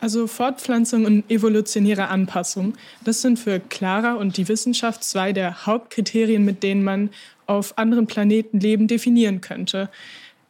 Also 0.00 0.26
Fortpflanzung 0.26 1.06
und 1.06 1.30
evolutionäre 1.30 2.08
Anpassung, 2.08 2.74
das 3.04 3.20
sind 3.20 3.38
für 3.38 3.58
Clara 3.58 4.14
und 4.14 4.36
die 4.36 4.46
Wissenschaft 4.48 5.02
zwei 5.02 5.32
der 5.32 5.66
Hauptkriterien, 5.66 6.44
mit 6.44 6.62
denen 6.62 6.84
man 6.84 7.10
auf 7.46 7.76
anderen 7.78 8.06
Planeten 8.06 8.60
Leben 8.60 8.86
definieren 8.86 9.40
könnte. 9.40 9.90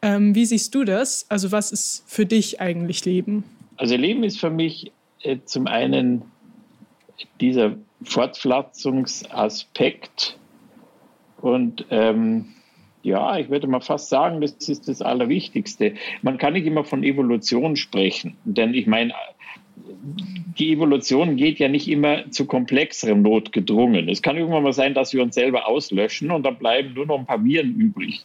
Ähm, 0.02 0.34
wie 0.34 0.44
siehst 0.44 0.74
du 0.74 0.84
das? 0.84 1.24
Also 1.30 1.50
was 1.50 1.72
ist 1.72 2.04
für 2.06 2.26
dich 2.26 2.60
eigentlich 2.60 3.06
Leben? 3.06 3.44
Also 3.76 3.96
Leben 3.96 4.22
ist 4.22 4.38
für 4.38 4.50
mich 4.50 4.92
äh, 5.22 5.38
zum 5.44 5.66
einen 5.66 6.22
dieser 7.40 7.74
Fortpflanzungsaspekt 8.02 10.36
und 11.40 11.86
ähm, 11.90 12.54
ja, 13.08 13.38
ich 13.38 13.50
würde 13.50 13.66
mal 13.66 13.80
fast 13.80 14.08
sagen, 14.08 14.40
das 14.40 14.52
ist 14.68 14.88
das 14.88 15.02
Allerwichtigste. 15.02 15.94
Man 16.22 16.38
kann 16.38 16.52
nicht 16.52 16.66
immer 16.66 16.84
von 16.84 17.02
Evolution 17.02 17.76
sprechen, 17.76 18.36
denn 18.44 18.74
ich 18.74 18.86
meine, 18.86 19.12
die 20.58 20.72
Evolution 20.72 21.36
geht 21.36 21.58
ja 21.58 21.68
nicht 21.68 21.88
immer 21.88 22.30
zu 22.30 22.46
komplexerem 22.46 23.20
notgedrungen. 23.22 24.08
Es 24.08 24.22
kann 24.22 24.36
irgendwann 24.36 24.64
mal 24.64 24.72
sein, 24.72 24.94
dass 24.94 25.12
wir 25.12 25.22
uns 25.22 25.34
selber 25.34 25.68
auslöschen 25.68 26.30
und 26.30 26.44
dann 26.44 26.56
bleiben 26.56 26.94
nur 26.94 27.06
noch 27.06 27.18
ein 27.18 27.26
paar 27.26 27.44
Viren 27.44 27.74
übrig. 27.74 28.24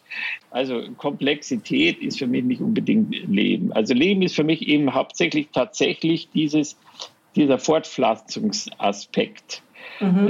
Also 0.49 0.81
Komplexität 0.97 2.01
ist 2.01 2.19
für 2.19 2.27
mich 2.27 2.43
nicht 2.43 2.61
unbedingt 2.61 3.15
Leben. 3.27 3.71
Also 3.71 3.93
Leben 3.93 4.23
ist 4.23 4.35
für 4.35 4.43
mich 4.43 4.67
eben 4.67 4.93
hauptsächlich 4.93 5.47
tatsächlich 5.53 6.29
dieses, 6.33 6.77
dieser 7.35 7.59
Fortpflanzungsaspekt. 7.59 9.61
Mhm. 9.99 10.27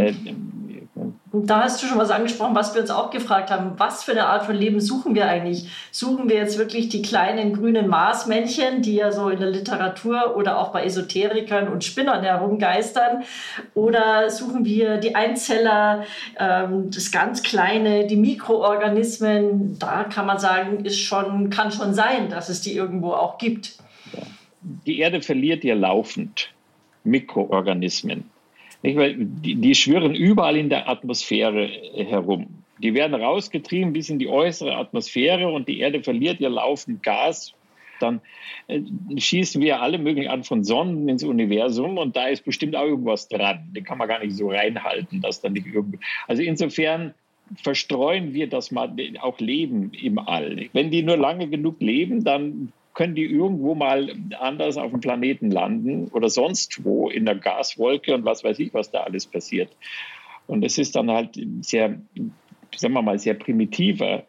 Äh, 1.33 1.37
da 1.45 1.63
hast 1.63 1.81
du 1.81 1.87
schon 1.87 1.97
was 1.97 2.11
angesprochen, 2.11 2.55
was 2.55 2.73
wir 2.73 2.81
uns 2.81 2.91
auch 2.91 3.09
gefragt 3.09 3.51
haben. 3.51 3.73
Was 3.77 4.03
für 4.03 4.11
eine 4.11 4.27
Art 4.27 4.45
von 4.45 4.55
Leben 4.55 4.79
suchen 4.79 5.15
wir 5.15 5.27
eigentlich? 5.27 5.67
Suchen 5.91 6.29
wir 6.29 6.37
jetzt 6.37 6.57
wirklich 6.57 6.89
die 6.89 7.01
kleinen 7.01 7.53
grünen 7.53 7.87
Marsmännchen, 7.87 8.81
die 8.81 8.95
ja 8.95 9.11
so 9.11 9.29
in 9.29 9.39
der 9.39 9.49
Literatur 9.49 10.35
oder 10.37 10.59
auch 10.59 10.71
bei 10.71 10.83
Esoterikern 10.83 11.67
und 11.67 11.83
Spinnern 11.83 12.23
herumgeistern? 12.23 13.23
Oder 13.73 14.29
suchen 14.29 14.65
wir 14.65 14.97
die 14.97 15.15
Einzeller, 15.15 16.05
ähm, 16.39 16.91
das 16.91 17.11
ganz 17.11 17.43
Kleine, 17.43 18.07
die 18.07 18.15
Mikroorganismen? 18.15 19.77
Da 19.79 20.03
kann 20.05 20.25
man 20.25 20.39
sagen, 20.39 20.85
ist 20.85 20.99
schon, 20.99 21.49
kann 21.49 21.71
schon 21.71 21.93
sein, 21.93 22.29
dass 22.29 22.49
es 22.49 22.61
die 22.61 22.75
irgendwo 22.75 23.13
auch 23.13 23.37
gibt. 23.37 23.77
Die 24.85 24.99
Erde 24.99 25.21
verliert 25.21 25.63
ja 25.63 25.75
laufend 25.75 26.49
Mikroorganismen. 27.03 28.32
Nicht? 28.83 28.97
Weil 28.97 29.15
die, 29.17 29.55
die 29.55 29.75
schwirren 29.75 30.13
überall 30.13 30.57
in 30.57 30.69
der 30.69 30.87
Atmosphäre 30.87 31.67
herum. 31.95 32.47
Die 32.79 32.93
werden 32.93 33.15
rausgetrieben 33.15 33.93
bis 33.93 34.09
in 34.09 34.19
die 34.19 34.27
äußere 34.27 34.75
Atmosphäre 34.75 35.47
und 35.47 35.67
die 35.67 35.79
Erde 35.79 36.03
verliert 36.03 36.39
ihr 36.41 36.49
laufend 36.49 37.01
Gas. 37.01 37.53
Dann 37.99 38.19
äh, 38.67 38.81
schießen 39.17 39.61
wir 39.61 39.81
alle 39.81 39.97
möglichen 39.97 40.29
Arten 40.29 40.43
von 40.43 40.63
Sonden 40.63 41.07
ins 41.07 41.23
Universum 41.23 41.97
und 41.97 42.15
da 42.15 42.27
ist 42.27 42.43
bestimmt 42.43 42.75
auch 42.75 42.83
irgendwas 42.85 43.29
dran. 43.29 43.69
Den 43.71 43.85
kann 43.85 43.97
man 43.97 44.09
gar 44.09 44.19
nicht 44.19 44.35
so 44.35 44.49
reinhalten, 44.49 45.21
dass 45.21 45.39
dann 45.39 45.53
nicht 45.53 45.67
irgendwie. 45.67 45.99
Also 46.27 46.41
insofern 46.41 47.13
verstreuen 47.61 48.33
wir 48.33 48.47
das 48.47 48.71
mal 48.71 48.93
auch 49.21 49.39
Leben 49.39 49.91
im 49.93 50.19
All. 50.19 50.69
Wenn 50.73 50.91
die 50.91 51.03
nur 51.03 51.17
lange 51.17 51.47
genug 51.47 51.79
leben, 51.79 52.23
dann 52.23 52.73
können 52.93 53.15
die 53.15 53.25
irgendwo 53.25 53.75
mal 53.75 54.13
anders 54.39 54.77
auf 54.77 54.91
dem 54.91 54.99
Planeten 54.99 55.49
landen 55.51 56.09
oder 56.09 56.29
sonst 56.29 56.83
wo 56.83 57.09
in 57.09 57.25
der 57.25 57.35
Gaswolke 57.35 58.13
und 58.13 58.25
was 58.25 58.43
weiß 58.43 58.59
ich, 58.59 58.73
was 58.73 58.91
da 58.91 59.01
alles 59.01 59.25
passiert. 59.25 59.69
Und 60.47 60.63
es 60.63 60.77
ist 60.77 60.95
dann 60.95 61.09
halt 61.09 61.39
sehr, 61.61 61.99
sagen 62.75 62.93
wir 62.93 63.01
mal, 63.01 63.17
sehr 63.17 63.33
primitiver 63.33 64.23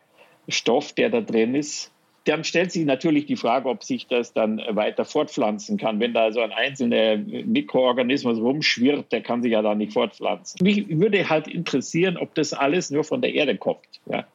Stoff, 0.49 0.92
der 0.92 1.11
da 1.11 1.21
drin 1.21 1.54
ist. 1.54 1.90
Dann 2.26 2.42
stellt 2.42 2.73
sich 2.73 2.87
natürlich 2.87 3.26
die 3.26 3.37
Frage, 3.37 3.68
ob 3.68 3.85
sich 3.85 4.06
das 4.06 4.33
dann 4.33 4.59
weiter 4.71 5.04
fortpflanzen 5.04 5.76
kann. 5.76 6.00
Wenn 6.00 6.14
da 6.14 6.33
so 6.33 6.40
ein 6.40 6.52
einzelner 6.52 7.18
Mikroorganismus 7.18 8.38
rumschwirrt, 8.38 9.12
der 9.12 9.21
kann 9.21 9.42
sich 9.42 9.52
ja 9.52 9.61
da 9.61 9.75
nicht 9.75 9.92
fortpflanzen. 9.92 10.64
Mich 10.64 10.88
würde 10.88 11.28
halt 11.28 11.49
interessieren, 11.49 12.16
ob 12.16 12.35
das 12.35 12.54
alles 12.54 12.90
nur 12.90 13.04
von 13.04 13.21
der 13.21 13.35
Erde 13.35 13.59
kommt. 13.59 14.00
Ja? 14.06 14.26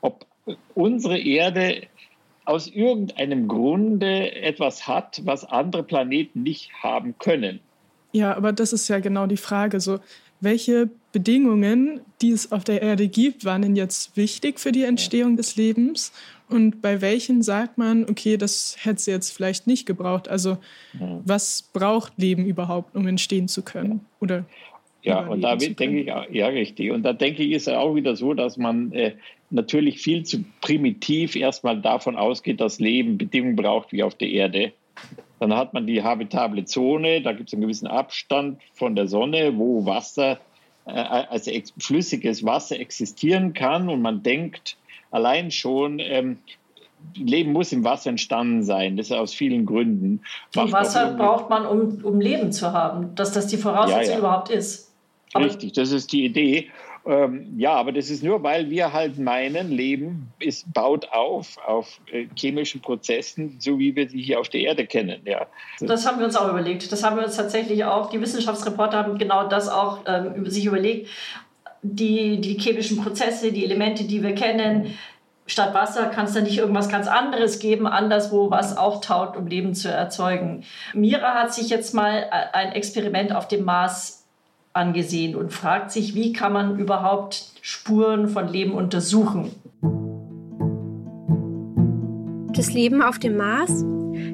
Ob 0.00 0.26
unsere 0.74 1.18
Erde 1.18 1.88
aus 2.48 2.66
irgendeinem 2.66 3.46
Grunde 3.46 4.32
etwas 4.34 4.88
hat, 4.88 5.20
was 5.24 5.44
andere 5.44 5.82
Planeten 5.82 6.42
nicht 6.42 6.72
haben 6.82 7.14
können. 7.18 7.60
Ja, 8.12 8.34
aber 8.34 8.52
das 8.52 8.72
ist 8.72 8.88
ja 8.88 9.00
genau 9.00 9.26
die 9.26 9.36
Frage. 9.36 9.80
So, 9.80 9.98
welche 10.40 10.88
Bedingungen, 11.12 12.00
die 12.22 12.30
es 12.30 12.50
auf 12.50 12.64
der 12.64 12.80
Erde 12.80 13.08
gibt, 13.08 13.44
waren 13.44 13.62
denn 13.62 13.76
jetzt 13.76 14.16
wichtig 14.16 14.60
für 14.60 14.72
die 14.72 14.84
Entstehung 14.84 15.36
des 15.36 15.56
Lebens? 15.56 16.12
Und 16.48 16.80
bei 16.80 17.02
welchen 17.02 17.42
sagt 17.42 17.76
man, 17.76 18.08
okay, 18.08 18.38
das 18.38 18.76
hätte 18.80 18.96
es 18.96 19.06
jetzt 19.06 19.30
vielleicht 19.30 19.66
nicht 19.66 19.84
gebraucht? 19.84 20.28
Also 20.28 20.56
was 21.24 21.62
braucht 21.74 22.14
Leben 22.16 22.46
überhaupt, 22.46 22.96
um 22.96 23.06
entstehen 23.06 23.48
zu 23.48 23.60
können? 23.62 24.06
Oder 24.20 24.46
ja, 25.02 25.20
und 25.20 25.42
da 25.42 25.56
denke 25.56 26.00
ich, 26.00 26.06
ja, 26.06 26.46
richtig. 26.48 26.90
Und 26.90 27.02
da 27.02 27.12
denke 27.12 27.42
ich, 27.42 27.52
ist 27.52 27.68
es 27.68 27.74
auch 27.74 27.94
wieder 27.94 28.16
so, 28.16 28.34
dass 28.34 28.56
man 28.56 28.92
äh, 28.92 29.14
natürlich 29.50 30.00
viel 30.00 30.24
zu 30.24 30.44
primitiv 30.60 31.36
erstmal 31.36 31.80
davon 31.80 32.16
ausgeht, 32.16 32.60
dass 32.60 32.80
Leben 32.80 33.16
Bedingungen 33.16 33.56
braucht 33.56 33.92
wie 33.92 34.02
auf 34.02 34.14
der 34.14 34.28
Erde. 34.28 34.72
Dann 35.38 35.54
hat 35.54 35.72
man 35.72 35.86
die 35.86 36.02
habitable 36.02 36.64
Zone, 36.64 37.22
da 37.22 37.32
gibt 37.32 37.48
es 37.48 37.54
einen 37.54 37.62
gewissen 37.62 37.86
Abstand 37.86 38.60
von 38.74 38.96
der 38.96 39.06
Sonne, 39.06 39.56
wo 39.56 39.86
Wasser, 39.86 40.40
äh, 40.86 40.90
also 40.90 41.52
flüssiges 41.78 42.44
Wasser 42.44 42.80
existieren 42.80 43.52
kann. 43.54 43.88
Und 43.88 44.02
man 44.02 44.24
denkt 44.24 44.76
allein 45.12 45.52
schon, 45.52 46.00
ähm, 46.00 46.38
Leben 47.14 47.52
muss 47.52 47.72
im 47.72 47.84
Wasser 47.84 48.10
entstanden 48.10 48.64
sein. 48.64 48.96
Das 48.96 49.06
ist 49.06 49.12
aus 49.12 49.32
vielen 49.32 49.66
Gründen. 49.66 50.22
Und 50.56 50.72
Wasser 50.72 51.14
braucht 51.14 51.48
man, 51.48 51.64
um, 51.64 52.04
um 52.04 52.20
Leben 52.20 52.50
zu 52.50 52.72
haben, 52.72 53.14
dass 53.14 53.32
das 53.32 53.46
die 53.46 53.56
Voraussetzung 53.56 54.02
ja, 54.02 54.10
ja. 54.10 54.18
überhaupt 54.18 54.50
ist. 54.50 54.87
Richtig, 55.36 55.72
das 55.72 55.92
ist 55.92 56.12
die 56.12 56.24
Idee. 56.24 56.70
Ähm, 57.08 57.54
ja, 57.56 57.72
aber 57.72 57.92
das 57.92 58.10
ist 58.10 58.22
nur, 58.22 58.42
weil 58.42 58.68
wir 58.68 58.92
halt 58.92 59.18
meinen, 59.18 59.70
Leben 59.70 60.30
ist, 60.38 60.72
baut 60.74 61.08
auf 61.10 61.56
auf 61.66 62.00
äh, 62.12 62.26
chemischen 62.36 62.82
Prozessen, 62.82 63.56
so 63.60 63.78
wie 63.78 63.96
wir 63.96 64.10
sie 64.10 64.20
hier 64.20 64.38
auf 64.38 64.50
der 64.50 64.60
Erde 64.60 64.86
kennen. 64.86 65.20
Ja. 65.24 65.46
Das 65.80 66.06
haben 66.06 66.18
wir 66.18 66.26
uns 66.26 66.36
auch 66.36 66.50
überlegt. 66.50 66.90
Das 66.92 67.02
haben 67.02 67.16
wir 67.16 67.24
uns 67.24 67.36
tatsächlich 67.36 67.84
auch, 67.84 68.10
die 68.10 68.20
Wissenschaftsreporter 68.20 68.98
haben 68.98 69.16
genau 69.16 69.48
das 69.48 69.68
auch 69.68 70.00
ähm, 70.06 70.44
sich 70.50 70.66
überlegt. 70.66 71.08
Die, 71.82 72.40
die 72.40 72.58
chemischen 72.58 72.98
Prozesse, 72.98 73.52
die 73.52 73.64
Elemente, 73.64 74.04
die 74.04 74.22
wir 74.22 74.34
kennen, 74.34 74.98
statt 75.46 75.72
Wasser 75.72 76.06
kann 76.06 76.26
es 76.26 76.34
da 76.34 76.40
nicht 76.40 76.58
irgendwas 76.58 76.90
ganz 76.90 77.06
anderes 77.06 77.58
geben, 77.58 77.86
anderswo, 77.86 78.50
was 78.50 78.76
auftaut, 78.76 79.36
um 79.36 79.46
Leben 79.46 79.74
zu 79.74 79.88
erzeugen. 79.88 80.64
Mira 80.92 81.34
hat 81.34 81.54
sich 81.54 81.70
jetzt 81.70 81.94
mal 81.94 82.28
äh, 82.30 82.52
ein 82.52 82.72
Experiment 82.72 83.34
auf 83.34 83.48
dem 83.48 83.64
Mars 83.64 84.17
angesehen 84.78 85.34
und 85.34 85.52
fragt 85.52 85.90
sich, 85.90 86.14
wie 86.14 86.32
kann 86.32 86.52
man 86.52 86.78
überhaupt 86.78 87.52
Spuren 87.60 88.28
von 88.28 88.48
Leben 88.48 88.72
untersuchen. 88.72 89.50
Das 92.54 92.72
Leben 92.72 93.02
auf 93.02 93.18
dem 93.18 93.36
Mars? 93.36 93.84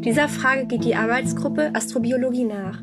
Dieser 0.04 0.28
Frage 0.28 0.66
geht 0.66 0.84
die 0.84 0.94
Arbeitsgruppe 0.94 1.72
Astrobiologie 1.74 2.44
nach. 2.44 2.82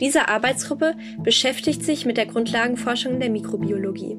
Diese 0.00 0.28
Arbeitsgruppe 0.28 0.94
beschäftigt 1.22 1.84
sich 1.84 2.06
mit 2.06 2.16
der 2.16 2.26
Grundlagenforschung 2.26 3.20
der 3.20 3.30
Mikrobiologie. 3.30 4.18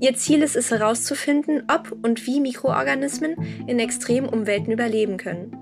Ihr 0.00 0.14
Ziel 0.14 0.42
ist 0.42 0.56
es 0.56 0.70
herauszufinden, 0.70 1.62
ob 1.72 1.96
und 2.02 2.26
wie 2.26 2.40
Mikroorganismen 2.40 3.36
in 3.66 3.78
extremen 3.78 4.28
Umwelten 4.28 4.72
überleben 4.72 5.16
können. 5.16 5.56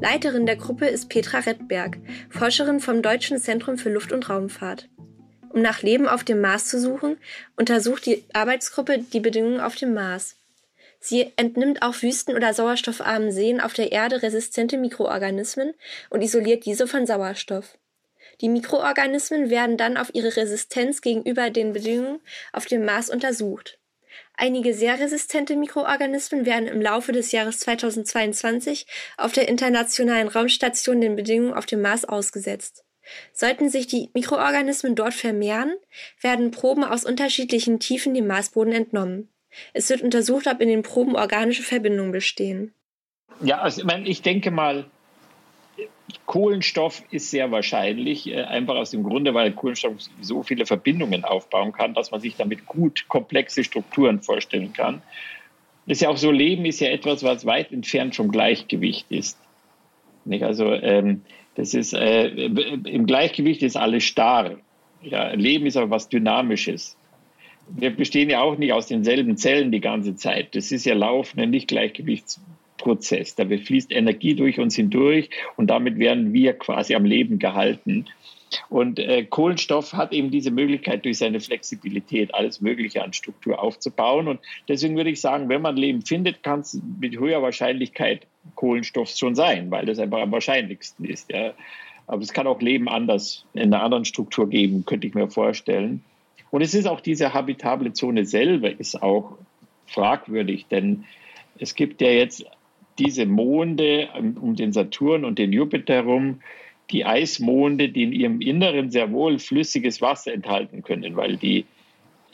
Leiterin 0.00 0.44
der 0.44 0.56
Gruppe 0.56 0.86
ist 0.86 1.08
Petra 1.08 1.38
Rettberg, 1.38 1.98
Forscherin 2.28 2.80
vom 2.80 3.00
Deutschen 3.00 3.38
Zentrum 3.38 3.78
für 3.78 3.90
Luft- 3.90 4.12
und 4.12 4.28
Raumfahrt 4.28 4.88
um 5.54 5.62
nach 5.62 5.82
Leben 5.82 6.08
auf 6.08 6.24
dem 6.24 6.40
Mars 6.40 6.66
zu 6.66 6.80
suchen, 6.80 7.16
untersucht 7.56 8.06
die 8.06 8.24
Arbeitsgruppe 8.32 8.98
die 8.98 9.20
Bedingungen 9.20 9.60
auf 9.60 9.76
dem 9.76 9.94
Mars. 9.94 10.36
Sie 10.98 11.32
entnimmt 11.36 11.82
auch 11.82 12.02
wüsten- 12.02 12.34
oder 12.34 12.52
sauerstoffarmen 12.52 13.30
Seen 13.30 13.60
auf 13.60 13.72
der 13.72 13.92
Erde 13.92 14.22
resistente 14.22 14.78
Mikroorganismen 14.78 15.74
und 16.10 16.22
isoliert 16.22 16.66
diese 16.66 16.88
von 16.88 17.06
Sauerstoff. 17.06 17.78
Die 18.40 18.48
Mikroorganismen 18.48 19.48
werden 19.48 19.76
dann 19.76 19.96
auf 19.96 20.10
ihre 20.12 20.34
Resistenz 20.36 21.00
gegenüber 21.02 21.50
den 21.50 21.72
Bedingungen 21.72 22.20
auf 22.52 22.66
dem 22.66 22.84
Mars 22.84 23.08
untersucht. 23.08 23.78
Einige 24.36 24.74
sehr 24.74 24.98
resistente 24.98 25.54
Mikroorganismen 25.54 26.46
werden 26.46 26.66
im 26.66 26.82
Laufe 26.82 27.12
des 27.12 27.30
Jahres 27.30 27.60
2022 27.60 28.86
auf 29.16 29.32
der 29.32 29.46
Internationalen 29.48 30.26
Raumstation 30.26 31.00
den 31.00 31.14
Bedingungen 31.14 31.54
auf 31.54 31.66
dem 31.66 31.80
Mars 31.80 32.04
ausgesetzt. 32.04 32.83
Sollten 33.32 33.68
sich 33.68 33.86
die 33.86 34.10
Mikroorganismen 34.14 34.94
dort 34.94 35.14
vermehren, 35.14 35.74
werden 36.20 36.50
Proben 36.50 36.84
aus 36.84 37.04
unterschiedlichen 37.04 37.80
Tiefen 37.80 38.14
dem 38.14 38.26
Marsboden 38.26 38.72
entnommen. 38.72 39.28
Es 39.72 39.90
wird 39.90 40.02
untersucht, 40.02 40.46
ob 40.46 40.60
in 40.60 40.68
den 40.68 40.82
Proben 40.82 41.14
organische 41.14 41.62
Verbindungen 41.62 42.12
bestehen. 42.12 42.72
Ja, 43.42 43.60
also 43.60 43.86
ich 44.04 44.22
denke 44.22 44.50
mal, 44.50 44.86
Kohlenstoff 46.26 47.02
ist 47.10 47.30
sehr 47.30 47.50
wahrscheinlich, 47.50 48.28
äh, 48.28 48.42
einfach 48.42 48.76
aus 48.76 48.90
dem 48.90 49.02
Grunde, 49.02 49.34
weil 49.34 49.52
Kohlenstoff 49.52 49.94
so 50.20 50.42
viele 50.42 50.66
Verbindungen 50.66 51.24
aufbauen 51.24 51.72
kann, 51.72 51.94
dass 51.94 52.10
man 52.10 52.20
sich 52.20 52.36
damit 52.36 52.66
gut 52.66 53.06
komplexe 53.08 53.64
Strukturen 53.64 54.20
vorstellen 54.20 54.72
kann. 54.72 55.02
Das 55.86 55.98
ist 55.98 56.02
ja 56.02 56.08
auch 56.08 56.16
so, 56.16 56.30
Leben 56.30 56.64
ist 56.64 56.80
ja 56.80 56.88
etwas, 56.88 57.22
was 57.22 57.44
weit 57.44 57.72
entfernt 57.72 58.16
vom 58.16 58.30
Gleichgewicht 58.30 59.06
ist. 59.10 59.38
Also 60.40 60.72
ähm, 60.72 61.22
das 61.54 61.74
ist 61.74 61.92
äh, 61.92 62.28
im 62.28 63.06
Gleichgewicht 63.06 63.62
ist 63.62 63.76
alles 63.76 64.04
starr. 64.04 64.58
Ja, 65.02 65.32
Leben 65.32 65.66
ist 65.66 65.76
aber 65.76 65.90
was 65.90 66.08
Dynamisches. 66.08 66.96
Wir 67.68 67.90
bestehen 67.90 68.30
ja 68.30 68.42
auch 68.42 68.58
nicht 68.58 68.72
aus 68.72 68.86
denselben 68.86 69.36
Zellen 69.36 69.72
die 69.72 69.80
ganze 69.80 70.16
Zeit. 70.16 70.54
Das 70.54 70.72
ist 70.72 70.84
ja 70.84 70.94
laufender 70.94 71.46
Nicht-Gleichgewichtsprozess. 71.46 73.34
Da 73.36 73.46
fließt 73.46 73.92
Energie 73.92 74.34
durch 74.34 74.58
uns 74.58 74.76
hindurch 74.76 75.30
und 75.56 75.68
damit 75.68 75.98
werden 75.98 76.32
wir 76.32 76.54
quasi 76.54 76.94
am 76.94 77.04
Leben 77.04 77.38
gehalten. 77.38 78.06
Und 78.68 78.98
äh, 78.98 79.24
Kohlenstoff 79.24 79.94
hat 79.94 80.12
eben 80.12 80.30
diese 80.30 80.50
Möglichkeit, 80.50 81.04
durch 81.04 81.18
seine 81.18 81.40
Flexibilität 81.40 82.34
alles 82.34 82.60
Mögliche 82.60 83.02
an 83.02 83.12
Struktur 83.12 83.60
aufzubauen. 83.60 84.28
Und 84.28 84.40
deswegen 84.68 84.96
würde 84.96 85.10
ich 85.10 85.20
sagen, 85.20 85.48
wenn 85.48 85.62
man 85.62 85.76
Leben 85.76 86.02
findet, 86.02 86.42
kann 86.42 86.60
es 86.60 86.80
mit 87.00 87.18
höherer 87.18 87.42
Wahrscheinlichkeit 87.42 88.26
Kohlenstoff 88.54 89.10
schon 89.10 89.34
sein, 89.34 89.70
weil 89.70 89.86
das 89.86 89.98
einfach 89.98 90.20
am 90.20 90.32
wahrscheinlichsten 90.32 91.04
ist. 91.04 91.30
Ja. 91.32 91.52
Aber 92.06 92.22
es 92.22 92.32
kann 92.32 92.46
auch 92.46 92.60
Leben 92.60 92.88
anders, 92.88 93.44
in 93.54 93.72
einer 93.72 93.82
anderen 93.82 94.04
Struktur 94.04 94.48
geben, 94.48 94.84
könnte 94.84 95.06
ich 95.06 95.14
mir 95.14 95.30
vorstellen. 95.30 96.04
Und 96.50 96.60
es 96.60 96.74
ist 96.74 96.86
auch 96.86 97.00
diese 97.00 97.34
habitable 97.34 97.92
Zone 97.94 98.26
selber 98.26 98.70
ist 98.70 99.02
auch 99.02 99.36
fragwürdig, 99.86 100.66
denn 100.70 101.04
es 101.58 101.74
gibt 101.74 102.00
ja 102.00 102.08
jetzt 102.08 102.44
diese 102.98 103.26
Monde 103.26 104.08
um 104.40 104.54
den 104.54 104.72
Saturn 104.72 105.24
und 105.24 105.38
den 105.38 105.52
Jupiter 105.52 105.94
herum, 105.94 106.40
die 106.90 107.04
Eismonde, 107.04 107.88
die 107.88 108.04
in 108.04 108.12
ihrem 108.12 108.40
Inneren 108.40 108.90
sehr 108.90 109.10
wohl 109.10 109.38
flüssiges 109.38 110.00
Wasser 110.00 110.32
enthalten 110.32 110.82
können, 110.82 111.16
weil 111.16 111.36
die 111.36 111.64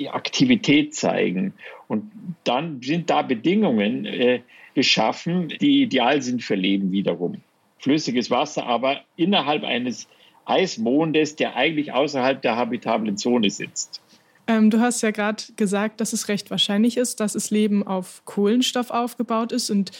Aktivität 0.08 0.94
zeigen. 0.94 1.52
Und 1.88 2.10
dann 2.44 2.80
sind 2.82 3.10
da 3.10 3.22
Bedingungen 3.22 4.06
äh, 4.06 4.40
geschaffen, 4.74 5.48
die 5.60 5.82
ideal 5.82 6.22
sind 6.22 6.42
für 6.42 6.54
Leben 6.54 6.92
wiederum. 6.92 7.42
Flüssiges 7.78 8.30
Wasser, 8.30 8.66
aber 8.66 9.00
innerhalb 9.16 9.64
eines 9.64 10.08
Eismondes, 10.44 11.36
der 11.36 11.56
eigentlich 11.56 11.92
außerhalb 11.92 12.40
der 12.42 12.56
habitablen 12.56 13.16
Zone 13.16 13.50
sitzt. 13.50 14.00
Ähm, 14.46 14.70
du 14.70 14.80
hast 14.80 15.00
ja 15.02 15.10
gerade 15.10 15.42
gesagt, 15.56 16.00
dass 16.00 16.12
es 16.12 16.28
recht 16.28 16.50
wahrscheinlich 16.50 16.96
ist, 16.96 17.20
dass 17.20 17.34
das 17.34 17.50
Leben 17.50 17.86
auf 17.86 18.22
Kohlenstoff 18.24 18.90
aufgebaut 18.90 19.52
ist. 19.52 19.70
Und 19.70 19.92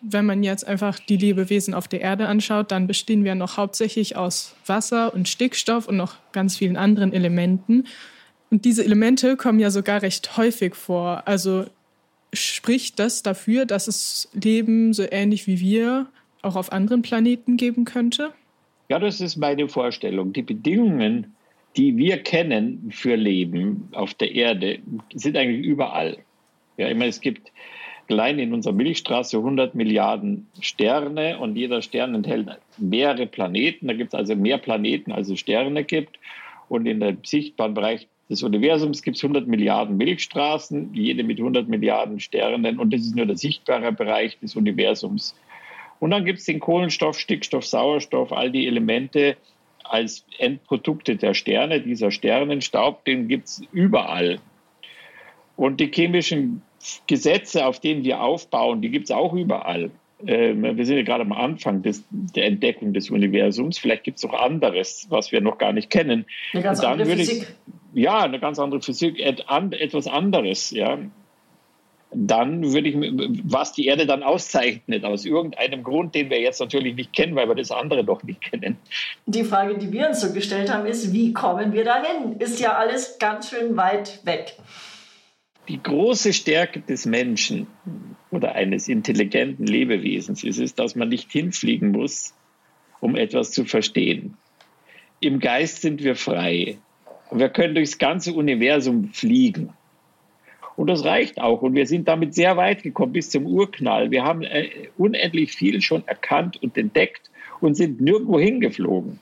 wenn 0.00 0.24
man 0.24 0.42
jetzt 0.42 0.66
einfach 0.66 0.98
die 0.98 1.18
Lebewesen 1.18 1.74
auf 1.74 1.86
der 1.86 2.00
Erde 2.00 2.26
anschaut, 2.26 2.72
dann 2.72 2.86
bestehen 2.86 3.24
wir 3.24 3.34
noch 3.34 3.56
hauptsächlich 3.56 4.16
aus 4.16 4.56
Wasser 4.66 5.12
und 5.12 5.28
Stickstoff 5.28 5.86
und 5.86 5.96
noch 5.96 6.16
ganz 6.32 6.56
vielen 6.56 6.76
anderen 6.76 7.12
Elementen. 7.12 7.84
Und 8.50 8.64
diese 8.64 8.84
Elemente 8.84 9.36
kommen 9.36 9.60
ja 9.60 9.70
sogar 9.70 10.02
recht 10.02 10.36
häufig 10.36 10.74
vor. 10.74 11.22
Also 11.26 11.66
spricht 12.32 12.98
das 12.98 13.22
dafür, 13.22 13.64
dass 13.64 13.88
es 13.88 14.28
Leben 14.32 14.92
so 14.92 15.04
ähnlich 15.10 15.46
wie 15.46 15.60
wir 15.60 16.06
auch 16.42 16.56
auf 16.56 16.72
anderen 16.72 17.02
Planeten 17.02 17.56
geben 17.56 17.84
könnte? 17.84 18.32
Ja, 18.88 18.98
das 18.98 19.20
ist 19.20 19.36
meine 19.36 19.68
Vorstellung. 19.68 20.32
Die 20.32 20.42
Bedingungen, 20.42 21.34
die 21.76 21.96
wir 21.96 22.18
kennen 22.18 22.90
für 22.92 23.14
Leben 23.14 23.88
auf 23.92 24.14
der 24.14 24.34
Erde, 24.34 24.80
sind 25.14 25.36
eigentlich 25.36 25.64
überall. 25.64 26.18
Ja, 26.76 26.88
immer 26.88 27.04
es 27.04 27.20
gibt 27.20 27.52
allein 28.08 28.38
in 28.38 28.52
unserer 28.52 28.72
Milchstraße 28.72 29.36
100 29.36 29.74
Milliarden 29.74 30.48
Sterne 30.60 31.38
und 31.38 31.56
jeder 31.56 31.82
Stern 31.82 32.14
enthält 32.14 32.48
mehrere 32.78 33.26
Planeten. 33.26 33.86
Da 33.86 33.94
gibt 33.94 34.12
es 34.12 34.18
also 34.18 34.34
mehr 34.34 34.58
Planeten, 34.58 35.12
als 35.12 35.28
es 35.28 35.38
Sterne 35.38 35.84
gibt. 35.84 36.18
Und 36.68 36.86
in 36.86 37.00
dem 37.00 37.18
sichtbaren 37.24 37.74
Bereich 37.74 38.08
des 38.30 38.44
Universums 38.44 39.02
gibt 39.02 39.16
es 39.16 39.24
100 39.24 39.48
Milliarden 39.48 39.96
Milchstraßen, 39.96 40.94
jede 40.94 41.24
mit 41.24 41.38
100 41.38 41.68
Milliarden 41.68 42.20
Sternen. 42.20 42.78
Und 42.78 42.94
das 42.94 43.00
ist 43.00 43.16
nur 43.16 43.26
der 43.26 43.36
sichtbare 43.36 43.92
Bereich 43.92 44.38
des 44.38 44.54
Universums. 44.54 45.34
Und 45.98 46.12
dann 46.12 46.24
gibt 46.24 46.38
es 46.38 46.44
den 46.44 46.60
Kohlenstoff, 46.60 47.18
Stickstoff, 47.18 47.66
Sauerstoff, 47.66 48.32
all 48.32 48.50
die 48.52 48.66
Elemente 48.68 49.36
als 49.82 50.24
Endprodukte 50.38 51.16
der 51.16 51.34
Sterne, 51.34 51.80
dieser 51.80 52.12
Sternenstaub, 52.12 53.04
den 53.04 53.26
gibt 53.26 53.48
es 53.48 53.62
überall. 53.72 54.38
Und 55.56 55.80
die 55.80 55.90
chemischen 55.92 56.62
Gesetze, 57.08 57.66
auf 57.66 57.80
denen 57.80 58.04
wir 58.04 58.22
aufbauen, 58.22 58.80
die 58.80 58.90
gibt 58.90 59.06
es 59.06 59.10
auch 59.10 59.34
überall. 59.34 59.90
Ähm, 60.26 60.62
wir 60.76 60.86
sind 60.86 60.96
ja 60.96 61.02
gerade 61.02 61.22
am 61.22 61.32
Anfang 61.32 61.82
des, 61.82 62.04
der 62.10 62.46
Entdeckung 62.46 62.92
des 62.92 63.10
Universums. 63.10 63.78
Vielleicht 63.78 64.04
gibt 64.04 64.18
es 64.18 64.24
auch 64.24 64.34
anderes, 64.34 65.06
was 65.10 65.32
wir 65.32 65.40
noch 65.40 65.58
gar 65.58 65.72
nicht 65.72 65.90
kennen. 65.90 66.26
Eine 66.52 66.62
ganz 66.62 66.80
andere 66.80 67.16
Physik. 67.16 67.42
Ich, 67.42 67.79
ja, 67.92 68.20
eine 68.20 68.40
ganz 68.40 68.58
andere 68.58 68.80
Physik, 68.82 69.18
etwas 69.20 70.06
anderes, 70.06 70.70
ja, 70.70 70.98
dann 72.12 72.72
würde 72.72 72.88
ich, 72.88 72.96
was 73.44 73.72
die 73.72 73.86
Erde 73.86 74.04
dann 74.04 74.24
auszeichnet, 74.24 75.04
aus 75.04 75.24
irgendeinem 75.24 75.84
Grund, 75.84 76.14
den 76.16 76.28
wir 76.28 76.40
jetzt 76.40 76.60
natürlich 76.60 76.96
nicht 76.96 77.12
kennen, 77.12 77.36
weil 77.36 77.46
wir 77.46 77.54
das 77.54 77.70
andere 77.70 78.04
doch 78.04 78.24
nicht 78.24 78.40
kennen. 78.40 78.78
Die 79.26 79.44
Frage, 79.44 79.78
die 79.78 79.92
wir 79.92 80.08
uns 80.08 80.20
so 80.20 80.32
gestellt 80.32 80.72
haben, 80.72 80.86
ist, 80.86 81.12
wie 81.12 81.32
kommen 81.32 81.72
wir 81.72 81.84
dahin? 81.84 82.32
Ist 82.40 82.58
ja 82.58 82.74
alles 82.76 83.18
ganz 83.20 83.50
schön 83.50 83.76
weit 83.76 84.26
weg. 84.26 84.56
Die 85.68 85.80
große 85.80 86.32
Stärke 86.32 86.80
des 86.80 87.06
Menschen 87.06 87.68
oder 88.32 88.56
eines 88.56 88.88
intelligenten 88.88 89.66
Lebewesens 89.66 90.42
ist 90.42 90.58
es, 90.58 90.74
dass 90.74 90.96
man 90.96 91.10
nicht 91.10 91.30
hinfliegen 91.30 91.92
muss, 91.92 92.34
um 92.98 93.14
etwas 93.14 93.52
zu 93.52 93.64
verstehen. 93.64 94.36
Im 95.20 95.38
Geist 95.38 95.82
sind 95.82 96.02
wir 96.02 96.16
frei. 96.16 96.78
Wir 97.32 97.48
können 97.48 97.74
durchs 97.74 97.98
ganze 97.98 98.32
Universum 98.32 99.10
fliegen. 99.12 99.72
Und 100.76 100.88
das 100.88 101.04
reicht 101.04 101.40
auch. 101.40 101.62
Und 101.62 101.74
wir 101.74 101.86
sind 101.86 102.08
damit 102.08 102.34
sehr 102.34 102.56
weit 102.56 102.82
gekommen 102.82 103.12
bis 103.12 103.30
zum 103.30 103.46
Urknall. 103.46 104.10
Wir 104.10 104.24
haben 104.24 104.42
äh, 104.42 104.88
unendlich 104.96 105.52
viel 105.52 105.80
schon 105.82 106.06
erkannt 106.08 106.62
und 106.62 106.76
entdeckt 106.76 107.30
und 107.60 107.74
sind 107.74 108.00
nirgendwo 108.00 108.38
hingeflogen. 108.38 109.20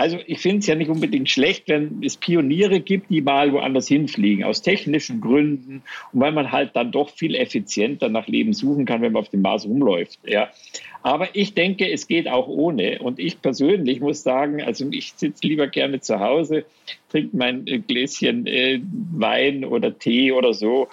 Also 0.00 0.18
ich 0.26 0.38
finde 0.38 0.60
es 0.60 0.66
ja 0.66 0.74
nicht 0.76 0.88
unbedingt 0.88 1.28
schlecht, 1.28 1.68
wenn 1.68 2.02
es 2.02 2.16
Pioniere 2.16 2.80
gibt, 2.80 3.10
die 3.10 3.20
mal 3.20 3.52
woanders 3.52 3.86
hinfliegen, 3.86 4.44
aus 4.44 4.62
technischen 4.62 5.20
Gründen 5.20 5.82
und 6.14 6.20
weil 6.20 6.32
man 6.32 6.50
halt 6.50 6.74
dann 6.74 6.90
doch 6.90 7.10
viel 7.10 7.34
effizienter 7.34 8.08
nach 8.08 8.26
Leben 8.26 8.54
suchen 8.54 8.86
kann, 8.86 9.02
wenn 9.02 9.12
man 9.12 9.20
auf 9.20 9.28
dem 9.28 9.42
Mars 9.42 9.66
rumläuft. 9.66 10.18
Ja. 10.24 10.48
Aber 11.02 11.28
ich 11.36 11.52
denke, 11.52 11.86
es 11.86 12.08
geht 12.08 12.28
auch 12.28 12.48
ohne. 12.48 13.00
Und 13.00 13.18
ich 13.18 13.42
persönlich 13.42 14.00
muss 14.00 14.22
sagen, 14.22 14.62
also 14.62 14.86
ich 14.90 15.12
sitze 15.16 15.46
lieber 15.46 15.66
gerne 15.66 16.00
zu 16.00 16.18
Hause, 16.18 16.64
trinke 17.10 17.36
mein 17.36 17.66
äh, 17.66 17.80
Gläschen 17.80 18.46
äh, 18.46 18.80
Wein 19.12 19.66
oder 19.66 19.98
Tee 19.98 20.32
oder 20.32 20.54
so 20.54 20.88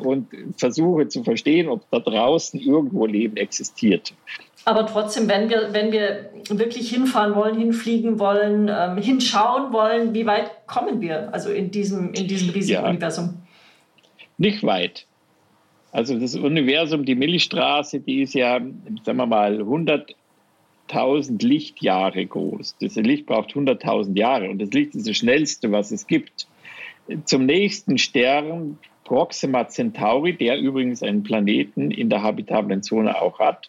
und 0.00 0.28
versuche 0.56 1.08
zu 1.08 1.24
verstehen, 1.24 1.68
ob 1.68 1.88
da 1.90 2.00
draußen 2.00 2.58
irgendwo 2.60 3.06
Leben 3.06 3.36
existiert. 3.36 4.12
Aber 4.64 4.86
trotzdem, 4.86 5.28
wenn 5.28 5.48
wir, 5.48 5.72
wenn 5.72 5.90
wir 5.90 6.30
wirklich 6.48 6.90
hinfahren 6.90 7.34
wollen, 7.34 7.56
hinfliegen 7.56 8.18
wollen, 8.18 8.70
ähm, 8.70 8.98
hinschauen 9.02 9.72
wollen, 9.72 10.12
wie 10.12 10.26
weit 10.26 10.66
kommen 10.66 11.00
wir 11.00 11.32
also 11.32 11.50
in 11.50 11.70
diesem, 11.70 12.12
in 12.12 12.26
diesem 12.28 12.50
riesigen 12.50 12.82
ja, 12.82 12.88
Universum? 12.88 13.36
Nicht 14.36 14.62
weit. 14.62 15.06
Also 15.92 16.18
das 16.18 16.36
Universum, 16.36 17.04
die 17.04 17.14
Milchstraße, 17.14 18.00
die 18.00 18.22
ist 18.22 18.34
ja, 18.34 18.60
sagen 19.04 19.18
wir 19.18 19.26
mal, 19.26 19.60
100.000 19.60 21.44
Lichtjahre 21.44 22.24
groß. 22.24 22.76
Das 22.80 22.94
Licht 22.96 23.26
braucht 23.26 23.52
100.000 23.52 24.16
Jahre 24.16 24.50
und 24.50 24.60
das 24.60 24.70
Licht 24.70 24.94
ist 24.94 25.08
das 25.08 25.16
schnellste, 25.16 25.72
was 25.72 25.90
es 25.90 26.06
gibt. 26.06 26.46
Zum 27.24 27.46
nächsten 27.46 27.98
Stern, 27.98 28.78
Proxima 29.10 29.66
Centauri, 29.66 30.34
der 30.34 30.60
übrigens 30.60 31.02
einen 31.02 31.24
Planeten 31.24 31.90
in 31.90 32.10
der 32.10 32.22
habitablen 32.22 32.80
Zone 32.84 33.20
auch 33.20 33.40
hat, 33.40 33.68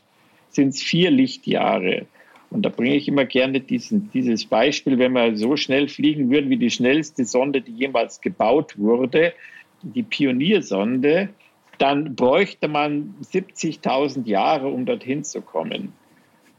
sind 0.52 0.68
es 0.68 0.84
vier 0.84 1.10
Lichtjahre. 1.10 2.06
Und 2.52 2.62
da 2.62 2.70
bringe 2.70 2.96
ich 2.96 3.08
immer 3.08 3.26
gerne 3.26 3.60
diesen, 3.60 4.12
dieses 4.12 4.46
Beispiel, 4.46 5.00
wenn 5.00 5.14
wir 5.14 5.36
so 5.36 5.58
schnell 5.58 5.88
fliegen 5.88 6.30
würden 6.30 6.52
wie 6.52 6.58
die 6.58 6.70
schnellste 6.70 7.26
Sonde, 7.26 7.62
die 7.62 7.72
jemals 7.72 8.22
gebaut 8.22 8.78
wurde, 8.78 9.34
die 9.82 10.04
Pioniersonde, 10.04 11.30
dann 11.80 12.16
bräuchte 12.16 12.68
man 12.68 13.16
70.000 13.24 14.28
Jahre, 14.28 14.68
um 14.68 14.86
dorthin 14.86 15.24
zu 15.24 15.42
kommen. 15.42 15.94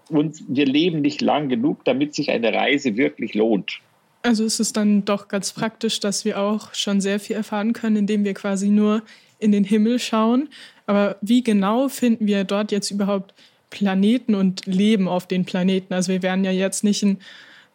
Und 0.09 0.42
wir 0.49 0.66
leben 0.66 1.03
nicht 1.03 1.21
lang 1.21 1.49
genug, 1.49 1.85
damit 1.85 2.16
sich 2.16 2.33
eine 2.33 2.53
Reise 2.53 2.97
wirklich 2.97 3.35
lohnt. 3.35 3.81
Also 4.22 4.44
ist 4.44 4.61
es 4.61 4.72
dann 4.72 5.04
doch 5.04 5.28
ganz 5.28 5.52
praktisch, 5.52 6.00
dass 6.00 6.24
wir 6.24 6.40
auch 6.40 6.74
schon 6.74 7.00
sehr 7.00 7.18
viel 7.18 7.37
erfahren 7.37 7.72
können, 7.72 7.96
indem 7.96 8.24
wir 8.24 8.35
quasi 8.35 8.68
nur 8.68 9.02
in 9.38 9.50
den 9.50 9.64
Himmel 9.64 9.98
schauen. 9.98 10.48
Aber 10.87 11.16
wie 11.20 11.42
genau 11.42 11.88
finden 11.88 12.26
wir 12.26 12.44
dort 12.44 12.70
jetzt 12.70 12.90
überhaupt 12.90 13.35
Planeten 13.70 14.35
und 14.35 14.66
Leben 14.66 15.08
auf 15.08 15.26
den 15.26 15.44
Planeten. 15.44 15.94
Also 15.94 16.12
wir 16.12 16.22
werden 16.22 16.44
ja 16.44 16.52
jetzt 16.52 16.85
nicht 16.85 17.02
ein 17.02 17.18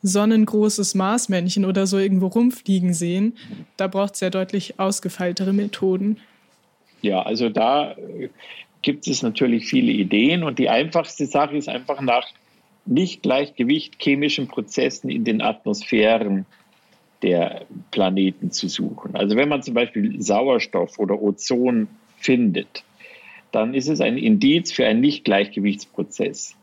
sonnengroßes 0.03 0.95
Marsmännchen 0.95 1.65
oder 1.65 1.87
so 1.87 1.97
irgendwo 1.97 2.27
rumfliegen 2.27 2.93
sehen. 2.93 3.35
Da 3.77 3.87
braucht 3.87 4.13
es 4.13 4.19
ja 4.21 4.29
deutlich 4.29 4.79
ausgefeiltere 4.79 5.53
Methoden. 5.53 6.17
Ja, 7.01 7.23
also 7.23 7.49
da 7.49 7.93
äh, 7.93 8.29
gibt 8.81 9.07
es 9.07 9.23
natürlich 9.23 9.65
viele 9.65 9.91
Ideen 9.91 10.43
und 10.43 10.59
die 10.59 10.69
einfachste 10.69 11.25
Sache 11.25 11.57
ist 11.57 11.67
einfach 11.67 11.99
nach 11.99 12.27
Nicht-Gleichgewicht 12.87 13.95
chemischen 14.01 14.47
Prozessen 14.47 15.09
in 15.09 15.23
den 15.23 15.41
Atmosphären 15.41 16.45
der 17.21 17.65
Planeten 17.91 18.51
zu 18.51 18.67
suchen. 18.67 19.15
Also 19.15 19.35
wenn 19.35 19.49
man 19.49 19.63
zum 19.63 19.73
Beispiel 19.73 20.21
Sauerstoff 20.21 20.99
oder 20.99 21.21
Ozon 21.21 21.87
findet, 22.17 22.83
dann 23.51 23.73
ist 23.73 23.87
es 23.87 24.01
ein 24.01 24.17
Indiz 24.17 24.71
für 24.71 24.85
einen 24.85 25.01
Nicht-Gleichgewichtsprozess. 25.01 26.55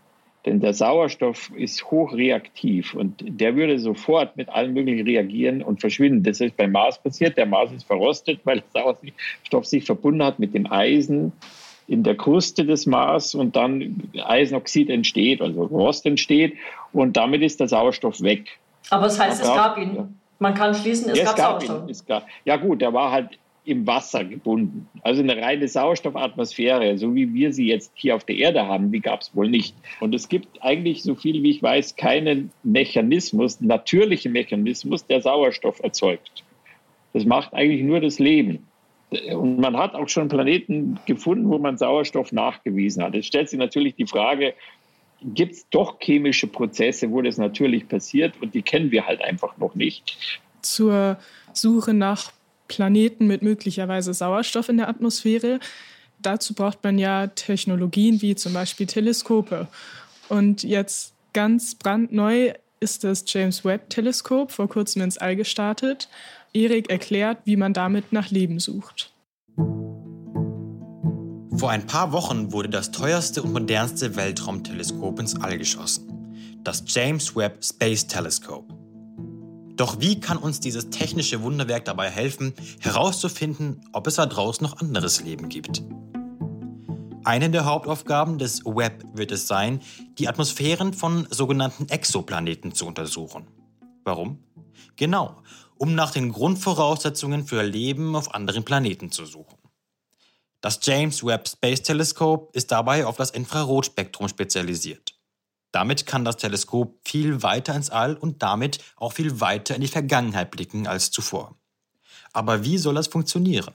Denn 0.46 0.60
der 0.60 0.74
Sauerstoff 0.74 1.50
ist 1.56 1.90
hochreaktiv 1.90 2.94
und 2.94 3.24
der 3.26 3.56
würde 3.56 3.78
sofort 3.78 4.36
mit 4.36 4.50
allem 4.50 4.74
Möglichen 4.74 5.06
reagieren 5.06 5.62
und 5.62 5.80
verschwinden. 5.80 6.22
Das 6.22 6.40
ist 6.40 6.56
beim 6.56 6.72
Mars 6.72 7.02
passiert. 7.02 7.38
Der 7.38 7.46
Mars 7.46 7.72
ist 7.72 7.84
verrostet, 7.84 8.40
weil 8.44 8.62
der 8.74 8.82
Sauerstoff 8.82 9.64
sich 9.64 9.84
verbunden 9.84 10.22
hat 10.22 10.38
mit 10.38 10.54
dem 10.54 10.70
Eisen 10.70 11.32
in 11.86 12.02
der 12.02 12.16
Kruste 12.16 12.64
des 12.64 12.86
Mars 12.86 13.34
und 13.34 13.56
dann 13.56 14.10
Eisenoxid 14.24 14.90
entsteht, 14.90 15.40
also 15.40 15.64
Rost 15.64 16.06
entsteht 16.06 16.54
und 16.92 17.16
damit 17.16 17.42
ist 17.42 17.60
der 17.60 17.68
Sauerstoff 17.68 18.22
weg. 18.22 18.58
Aber 18.90 19.06
es 19.06 19.18
heißt, 19.18 19.42
es 19.42 19.48
gab 19.48 19.78
ihn. 19.78 20.18
Man 20.38 20.54
kann 20.54 20.74
schließen, 20.74 21.10
es, 21.10 21.18
ja, 21.18 21.24
gab, 21.24 21.34
es 21.34 21.36
gab 21.36 21.62
Sauerstoff. 21.62 21.88
Ihn, 21.88 22.06
gab, 22.06 22.26
ja 22.44 22.56
gut, 22.56 22.80
der 22.80 22.92
war 22.92 23.10
halt 23.10 23.38
im 23.64 23.86
Wasser 23.86 24.24
gebunden. 24.24 24.88
Also 25.02 25.22
eine 25.22 25.36
reine 25.36 25.66
Sauerstoffatmosphäre, 25.66 26.98
so 26.98 27.14
wie 27.14 27.32
wir 27.32 27.52
sie 27.52 27.66
jetzt 27.66 27.92
hier 27.94 28.14
auf 28.14 28.24
der 28.24 28.36
Erde 28.36 28.66
haben, 28.66 28.92
die 28.92 29.00
gab 29.00 29.22
es 29.22 29.34
wohl 29.34 29.48
nicht. 29.48 29.74
Und 30.00 30.14
es 30.14 30.28
gibt 30.28 30.62
eigentlich, 30.62 31.02
so 31.02 31.14
viel 31.14 31.42
wie 31.42 31.50
ich 31.50 31.62
weiß, 31.62 31.96
keinen 31.96 32.50
Mechanismus, 32.62 33.60
natürlichen 33.60 34.32
Mechanismus, 34.32 35.06
der 35.06 35.22
Sauerstoff 35.22 35.82
erzeugt. 35.82 36.44
Das 37.14 37.24
macht 37.24 37.54
eigentlich 37.54 37.82
nur 37.82 38.00
das 38.00 38.18
Leben. 38.18 38.66
Und 39.34 39.58
man 39.58 39.76
hat 39.76 39.94
auch 39.94 40.08
schon 40.08 40.28
Planeten 40.28 40.98
gefunden, 41.06 41.48
wo 41.48 41.58
man 41.58 41.76
Sauerstoff 41.78 42.32
nachgewiesen 42.32 43.02
hat. 43.02 43.14
Jetzt 43.14 43.26
stellt 43.26 43.48
sich 43.48 43.58
natürlich 43.58 43.94
die 43.94 44.06
Frage, 44.06 44.54
gibt 45.22 45.54
es 45.54 45.68
doch 45.70 45.98
chemische 46.00 46.46
Prozesse, 46.46 47.10
wo 47.10 47.22
das 47.22 47.38
natürlich 47.38 47.88
passiert 47.88 48.34
und 48.40 48.54
die 48.54 48.62
kennen 48.62 48.90
wir 48.90 49.06
halt 49.06 49.22
einfach 49.22 49.56
noch 49.56 49.74
nicht. 49.74 50.40
Zur 50.62 51.18
Suche 51.52 51.94
nach 51.94 52.32
Planeten 52.68 53.26
mit 53.26 53.42
möglicherweise 53.42 54.14
Sauerstoff 54.14 54.68
in 54.68 54.78
der 54.78 54.88
Atmosphäre. 54.88 55.60
Dazu 56.20 56.54
braucht 56.54 56.82
man 56.82 56.98
ja 56.98 57.26
Technologien 57.28 58.22
wie 58.22 58.34
zum 58.34 58.52
Beispiel 58.52 58.86
Teleskope. 58.86 59.68
Und 60.28 60.62
jetzt 60.62 61.14
ganz 61.32 61.74
brandneu 61.74 62.54
ist 62.80 63.04
das 63.04 63.24
James 63.26 63.64
Webb-Teleskop 63.64 64.52
vor 64.52 64.68
kurzem 64.68 65.02
ins 65.02 65.18
All 65.18 65.36
gestartet. 65.36 66.08
Erik 66.52 66.90
erklärt, 66.90 67.38
wie 67.44 67.56
man 67.56 67.72
damit 67.72 68.12
nach 68.12 68.30
Leben 68.30 68.60
sucht. 68.60 69.12
Vor 71.56 71.70
ein 71.70 71.86
paar 71.86 72.12
Wochen 72.12 72.52
wurde 72.52 72.68
das 72.68 72.90
teuerste 72.90 73.42
und 73.42 73.52
modernste 73.52 74.16
Weltraumteleskop 74.16 75.18
ins 75.20 75.40
All 75.40 75.56
geschossen. 75.56 76.60
Das 76.62 76.84
James 76.86 77.34
Webb 77.36 77.64
Space 77.64 78.06
Telescope. 78.06 78.74
Doch 79.76 80.00
wie 80.00 80.20
kann 80.20 80.36
uns 80.36 80.60
dieses 80.60 80.90
technische 80.90 81.42
Wunderwerk 81.42 81.84
dabei 81.84 82.08
helfen, 82.08 82.54
herauszufinden, 82.80 83.80
ob 83.92 84.06
es 84.06 84.16
da 84.16 84.26
draußen 84.26 84.64
noch 84.64 84.80
anderes 84.80 85.22
Leben 85.22 85.48
gibt? 85.48 85.82
Eine 87.24 87.48
der 87.48 87.64
Hauptaufgaben 87.64 88.38
des 88.38 88.66
Web 88.66 89.02
wird 89.14 89.32
es 89.32 89.46
sein, 89.46 89.80
die 90.18 90.28
Atmosphären 90.28 90.92
von 90.92 91.26
sogenannten 91.30 91.88
Exoplaneten 91.88 92.74
zu 92.74 92.86
untersuchen. 92.86 93.46
Warum? 94.04 94.44
Genau, 94.96 95.42
um 95.76 95.94
nach 95.94 96.10
den 96.10 96.32
Grundvoraussetzungen 96.32 97.46
für 97.46 97.62
Leben 97.62 98.14
auf 98.14 98.34
anderen 98.34 98.64
Planeten 98.64 99.10
zu 99.10 99.24
suchen. 99.24 99.56
Das 100.60 100.80
James 100.82 101.24
Webb 101.24 101.48
Space 101.48 101.82
Telescope 101.82 102.50
ist 102.52 102.70
dabei 102.70 103.06
auf 103.06 103.16
das 103.16 103.30
Infrarotspektrum 103.30 104.28
spezialisiert. 104.28 105.14
Damit 105.72 106.06
kann 106.06 106.24
das 106.24 106.36
Teleskop 106.36 107.00
viel 107.04 107.42
weiter 107.42 107.74
ins 107.74 107.90
All 107.90 108.16
und 108.16 108.42
damit 108.42 108.78
auch 108.96 109.12
viel 109.14 109.40
weiter 109.40 109.74
in 109.74 109.80
die 109.80 109.88
Vergangenheit 109.88 110.50
blicken 110.50 110.86
als 110.86 111.10
zuvor. 111.10 111.56
Aber 112.32 112.64
wie 112.64 112.78
soll 112.78 112.94
das 112.94 113.08
funktionieren? 113.08 113.74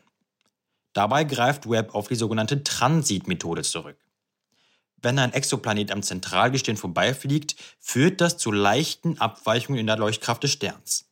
Dabei 1.00 1.24
greift 1.24 1.70
Webb 1.70 1.96
auf 1.96 2.10
die 2.10 2.16
sogenannte 2.16 2.62
Transitmethode 2.62 3.62
zurück. 3.62 3.96
Wenn 4.98 5.18
ein 5.18 5.32
Exoplanet 5.32 5.92
am 5.92 6.04
Zentralgestirn 6.04 6.76
vorbeifliegt, 6.76 7.56
führt 7.80 8.20
das 8.20 8.38
zu 8.38 8.52
leichten 8.52 9.18
Abweichungen 9.18 9.80
in 9.80 9.88
der 9.88 9.96
Leuchtkraft 9.96 10.44
des 10.44 10.52
Sterns. 10.52 11.10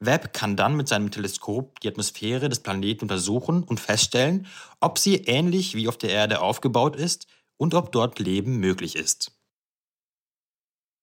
Webb 0.00 0.32
kann 0.32 0.56
dann 0.56 0.78
mit 0.78 0.88
seinem 0.88 1.10
Teleskop 1.10 1.78
die 1.80 1.88
Atmosphäre 1.88 2.48
des 2.48 2.60
Planeten 2.60 3.02
untersuchen 3.02 3.64
und 3.64 3.80
feststellen, 3.80 4.46
ob 4.80 4.96
sie 4.96 5.16
ähnlich 5.16 5.74
wie 5.74 5.88
auf 5.88 5.98
der 5.98 6.08
Erde 6.08 6.40
aufgebaut 6.40 6.96
ist 6.96 7.26
und 7.58 7.74
ob 7.74 7.92
dort 7.92 8.18
Leben 8.20 8.56
möglich 8.60 8.96
ist. 8.96 9.32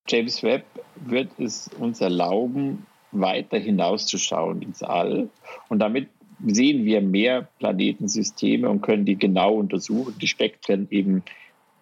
James 0.08 0.42
Webb 0.42 0.66
wird 0.96 1.30
es 1.38 1.70
uns 1.78 2.02
erlauben, 2.02 2.88
weiter 3.12 3.60
hinauszuschauen 3.60 4.64
ins 4.64 4.82
All. 4.82 5.30
Und 5.70 5.78
damit 5.78 6.10
sehen 6.46 6.86
wir 6.86 7.02
mehr 7.02 7.48
Planetensysteme 7.60 8.70
und 8.70 8.82
können 8.82 9.06
die 9.06 9.18
genau 9.18 9.56
untersuchen, 9.56 10.16
die 10.22 10.28
Spektren 10.28 10.88
eben 10.92 11.24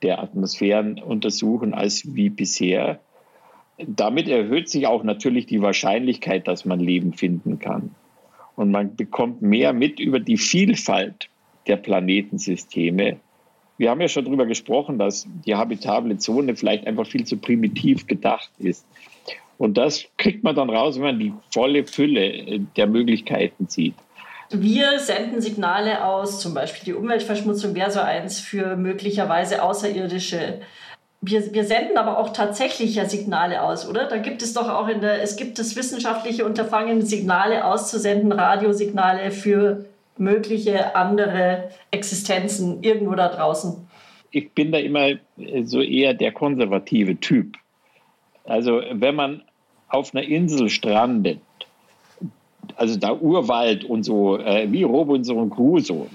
der 0.02 0.22
Atmosphären 0.22 1.02
untersuchen 1.02 1.74
als 1.74 2.16
wie 2.16 2.30
bisher. 2.30 3.00
Damit 3.78 4.28
erhöht 4.28 4.70
sich 4.70 4.86
auch 4.88 5.04
natürlich 5.04 5.46
die 5.46 5.62
Wahrscheinlichkeit, 5.62 6.48
dass 6.48 6.66
man 6.66 6.80
Leben 6.80 7.14
finden 7.14 7.60
kann. 7.60 7.96
Und 8.56 8.70
man 8.70 8.96
bekommt 8.96 9.42
mehr 9.42 9.74
mit 9.74 10.00
über 10.00 10.20
die 10.20 10.38
Vielfalt 10.38 11.30
der 11.68 11.78
Planetensysteme. 11.78 13.18
Wir 13.78 13.90
haben 13.90 14.02
ja 14.02 14.08
schon 14.08 14.26
darüber 14.26 14.46
gesprochen, 14.46 15.00
dass 15.00 15.28
die 15.46 15.56
habitable 15.56 16.18
Zone 16.18 16.56
vielleicht 16.56 16.86
einfach 16.86 17.08
viel 17.08 17.26
zu 17.26 17.38
primitiv 17.38 18.06
gedacht 18.06 18.52
ist. 18.60 18.86
Und 19.58 19.78
das 19.78 20.06
kriegt 20.18 20.44
man 20.44 20.56
dann 20.56 20.70
raus, 20.70 20.96
wenn 20.96 21.04
man 21.04 21.20
die 21.20 21.34
volle 21.52 21.86
Fülle 21.86 22.60
der 22.76 22.88
Möglichkeiten 22.88 23.68
sieht. 23.68 23.96
Wir 24.56 25.00
senden 25.00 25.42
Signale 25.42 26.06
aus, 26.06 26.40
zum 26.40 26.54
Beispiel 26.54 26.94
die 26.94 26.94
Umweltverschmutzung 26.94 27.74
wäre 27.74 27.90
so 27.90 28.02
eins 28.02 28.40
für 28.40 28.76
möglicherweise 28.76 29.64
Außerirdische. 29.64 30.62
Wir, 31.22 31.54
wir 31.56 31.64
senden 31.64 31.98
aber 31.98 32.20
auch 32.20 32.34
tatsächlich 32.34 32.94
ja 32.94 33.06
Signale 33.06 33.64
aus, 33.64 33.90
oder? 33.90 34.08
Da 34.08 34.18
gibt 34.18 34.44
es 34.44 34.54
doch 34.54 34.70
auch 34.70 34.88
in 34.90 35.02
der, 35.02 35.24
es 35.24 35.38
gibt 35.38 35.58
das 35.58 35.76
wissenschaftliche 35.76 36.46
Unterfangen, 36.46 37.02
Signale 37.02 37.66
auszusenden, 37.66 38.32
Radiosignale 38.32 39.32
für 39.32 39.86
mögliche 40.20 40.96
andere 40.96 41.72
Existenzen 41.90 42.84
irgendwo 42.84 43.16
da 43.16 43.30
draußen. 43.30 43.88
Ich 44.30 44.52
bin 44.52 44.72
da 44.72 44.78
immer 44.78 45.14
so 45.64 45.82
eher 45.82 46.14
der 46.14 46.32
konservative 46.32 47.20
Typ. 47.20 47.56
Also 48.44 48.84
wenn 48.92 49.16
man 49.16 49.42
auf 49.90 50.14
einer 50.14 50.24
Insel 50.24 50.70
strandet, 50.70 51.40
also 52.76 52.98
da 52.98 53.14
Urwald 53.14 53.84
und 53.84 54.04
so, 54.04 54.38
äh, 54.38 54.72
wie 54.72 54.84
Robinson 54.84 55.50
Crusoe, 55.50 56.08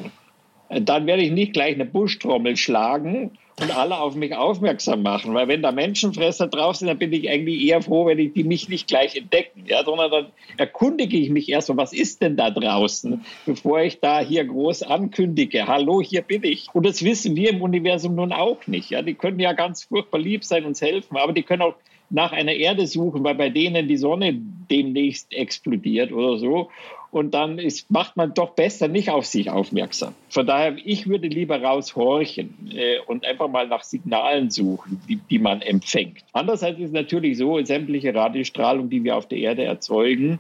dann 0.69 1.07
werde 1.07 1.23
ich 1.23 1.31
nicht 1.31 1.53
gleich 1.53 1.75
eine 1.75 1.87
Buschtrommel 1.87 2.57
schlagen 2.57 3.31
und 3.61 3.77
alle 3.77 3.99
auf 3.99 4.15
mich 4.15 4.35
aufmerksam 4.35 5.03
machen. 5.03 5.35
Weil 5.35 5.49
wenn 5.49 5.63
da 5.63 5.73
Menschenfresser 5.73 6.47
drauf 6.47 6.77
sind, 6.77 6.89
dann 6.89 6.99
bin 6.99 7.13
ich 7.13 7.29
eigentlich 7.29 7.63
eher 7.63 7.83
froh, 7.83 8.07
wenn 8.07 8.19
ich 8.19 8.33
die 8.33 8.45
mich 8.45 8.69
nicht 8.69 8.87
gleich 8.87 9.17
entdecken. 9.17 9.65
Ja, 9.67 9.85
sondern 9.85 10.11
dann 10.11 10.27
erkundige 10.57 11.17
ich 11.17 11.31
mich 11.31 11.49
erst 11.49 11.69
mal, 11.69 11.77
was 11.77 11.93
ist 11.93 12.23
denn 12.23 12.37
da 12.37 12.51
draußen, 12.51 13.25
bevor 13.47 13.81
ich 13.81 14.01
da 14.01 14.21
hier 14.21 14.45
groß 14.45 14.83
ankündige, 14.85 15.67
hallo, 15.67 16.01
hier 16.01 16.23
bin 16.23 16.45
ich. 16.45 16.69
Und 16.73 16.87
das 16.87 17.03
wissen 17.03 17.35
wir 17.35 17.51
im 17.51 17.63
Universum 17.63 18.15
nun 18.15 18.33
auch 18.33 18.67
nicht. 18.67 18.91
Ja, 18.91 19.03
die 19.03 19.15
können 19.15 19.41
ja 19.41 19.53
ganz 19.53 19.85
furchtbar 19.85 20.19
lieb 20.19 20.45
sein, 20.45 20.65
uns 20.65 20.81
helfen, 20.81 21.17
aber 21.17 21.33
die 21.33 21.43
können 21.43 21.63
auch 21.63 21.75
nach 22.11 22.33
einer 22.33 22.55
Erde 22.55 22.87
suchen, 22.87 23.25
weil 23.25 23.35
bei 23.35 23.51
denen 23.51 23.89
die 23.89 23.97
Sonne 23.97 24.35
demnächst 24.71 25.33
explodiert 25.33 26.13
oder 26.13 26.39
so. 26.39 26.71
Und 27.11 27.33
dann 27.33 27.59
ist, 27.59 27.91
macht 27.91 28.17
man 28.17 28.35
doch 28.35 28.51
besser 28.51 28.87
nicht 28.87 29.09
auf 29.09 29.25
sich 29.25 29.49
aufmerksam. 29.49 30.15
Von 30.29 30.47
daher, 30.47 30.77
ich 30.85 31.07
würde 31.07 31.29
lieber 31.29 31.63
raushorchen 31.63 32.71
äh, 32.75 32.99
und 33.07 33.25
einfach 33.25 33.49
mal 33.49 33.67
nach 33.67 33.83
Signalen 33.83 34.51
suchen, 34.51 35.01
die, 35.09 35.17
die 35.17 35.39
man 35.39 35.63
empfängt. 35.63 36.19
Andererseits 36.33 36.79
ist 36.79 36.93
natürlich 36.93 37.39
so, 37.39 37.63
sämtliche 37.65 38.15
Radiostrahlung, 38.15 38.91
die 38.91 39.05
wir 39.05 39.17
auf 39.17 39.27
der 39.27 39.39
Erde 39.39 39.65
erzeugen, 39.65 40.39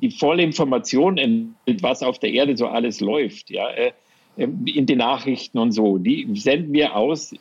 die 0.00 0.10
volle 0.10 0.44
Information, 0.44 1.56
was 1.80 2.02
auf 2.02 2.20
der 2.20 2.32
Erde 2.32 2.56
so 2.56 2.68
alles 2.68 3.00
läuft, 3.00 3.50
ja, 3.50 3.68
äh, 3.70 3.92
in 4.36 4.86
den 4.86 4.98
Nachrichten 4.98 5.58
und 5.58 5.72
so, 5.72 5.98
die 5.98 6.26
senden 6.34 6.72
wir 6.72 6.96
aus 6.96 7.34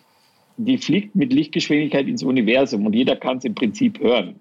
die 0.65 0.77
fliegt 0.77 1.15
mit 1.15 1.31
Lichtgeschwindigkeit 1.31 2.07
ins 2.07 2.21
Universum 2.23 2.85
und 2.85 2.93
jeder 2.93 3.15
kann 3.15 3.37
es 3.37 3.45
im 3.45 3.55
Prinzip 3.55 3.99
hören. 3.99 4.35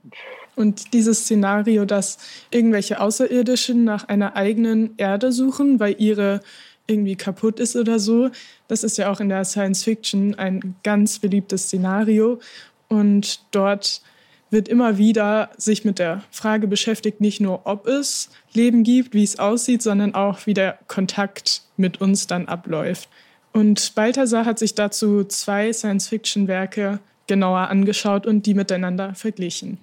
Und 0.56 0.92
dieses 0.92 1.20
Szenario, 1.20 1.84
dass 1.84 2.18
irgendwelche 2.50 3.00
Außerirdischen 3.00 3.84
nach 3.84 4.08
einer 4.08 4.34
eigenen 4.34 4.94
Erde 4.96 5.30
suchen, 5.30 5.78
weil 5.78 5.94
ihre 5.98 6.40
irgendwie 6.88 7.14
kaputt 7.14 7.60
ist 7.60 7.76
oder 7.76 8.00
so, 8.00 8.30
das 8.66 8.82
ist 8.82 8.98
ja 8.98 9.12
auch 9.12 9.20
in 9.20 9.28
der 9.28 9.44
Science 9.44 9.84
Fiction 9.84 10.34
ein 10.34 10.74
ganz 10.82 11.20
beliebtes 11.20 11.64
Szenario. 11.64 12.40
Und 12.88 13.42
dort 13.52 14.02
wird 14.50 14.66
immer 14.66 14.98
wieder 14.98 15.50
sich 15.56 15.84
mit 15.84 16.00
der 16.00 16.24
Frage 16.30 16.66
beschäftigt, 16.66 17.20
nicht 17.20 17.40
nur 17.40 17.66
ob 17.66 17.86
es 17.86 18.30
Leben 18.52 18.82
gibt, 18.82 19.14
wie 19.14 19.22
es 19.22 19.38
aussieht, 19.38 19.82
sondern 19.82 20.14
auch 20.14 20.46
wie 20.46 20.54
der 20.54 20.78
Kontakt 20.88 21.62
mit 21.76 22.00
uns 22.00 22.26
dann 22.26 22.48
abläuft. 22.48 23.08
Und 23.58 23.96
Balthasar 23.96 24.44
hat 24.44 24.60
sich 24.60 24.76
dazu 24.76 25.24
zwei 25.24 25.72
Science-Fiction-Werke 25.72 27.00
genauer 27.26 27.70
angeschaut 27.70 28.24
und 28.24 28.46
die 28.46 28.54
miteinander 28.54 29.16
verglichen. 29.16 29.78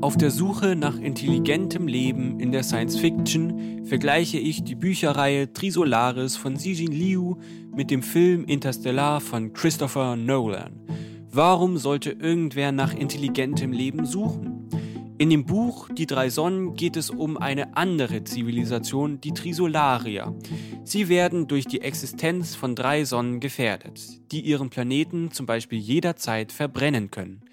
Auf 0.00 0.16
der 0.16 0.30
Suche 0.30 0.76
nach 0.76 0.96
intelligentem 1.00 1.88
Leben 1.88 2.38
in 2.38 2.52
der 2.52 2.62
Science 2.62 2.96
Fiction 2.96 3.84
vergleiche 3.86 4.38
ich 4.38 4.62
die 4.62 4.76
Bücherreihe 4.76 5.52
Trisolaris 5.52 6.36
von 6.36 6.54
Xijin 6.54 6.92
Liu 6.92 7.34
mit 7.74 7.90
dem 7.90 8.04
Film 8.04 8.44
Interstellar 8.44 9.20
von 9.20 9.52
Christopher 9.52 10.14
Nolan. 10.14 10.78
Warum 11.32 11.76
sollte 11.76 12.12
irgendwer 12.12 12.70
nach 12.70 12.94
intelligentem 12.94 13.72
Leben 13.72 14.06
suchen? 14.06 14.69
In 15.20 15.28
dem 15.28 15.44
Buch 15.44 15.90
Die 15.92 16.06
drei 16.06 16.30
Sonnen 16.30 16.76
geht 16.76 16.96
es 16.96 17.10
um 17.10 17.36
eine 17.36 17.76
andere 17.76 18.24
Zivilisation, 18.24 19.20
die 19.20 19.34
Trisolarier. 19.34 20.34
Sie 20.82 21.10
werden 21.10 21.46
durch 21.46 21.66
die 21.66 21.82
Existenz 21.82 22.54
von 22.54 22.74
drei 22.74 23.04
Sonnen 23.04 23.38
gefährdet, 23.38 24.00
die 24.32 24.40
ihren 24.40 24.70
Planeten 24.70 25.30
zum 25.30 25.44
Beispiel 25.44 25.78
jederzeit 25.78 26.52
verbrennen 26.52 27.10
können. 27.10 27.44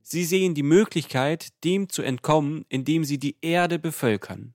Sie 0.00 0.22
sehen 0.22 0.54
die 0.54 0.62
Möglichkeit, 0.62 1.48
dem 1.64 1.88
zu 1.88 2.02
entkommen, 2.02 2.64
indem 2.68 3.02
sie 3.02 3.18
die 3.18 3.36
Erde 3.40 3.80
bevölkern. 3.80 4.54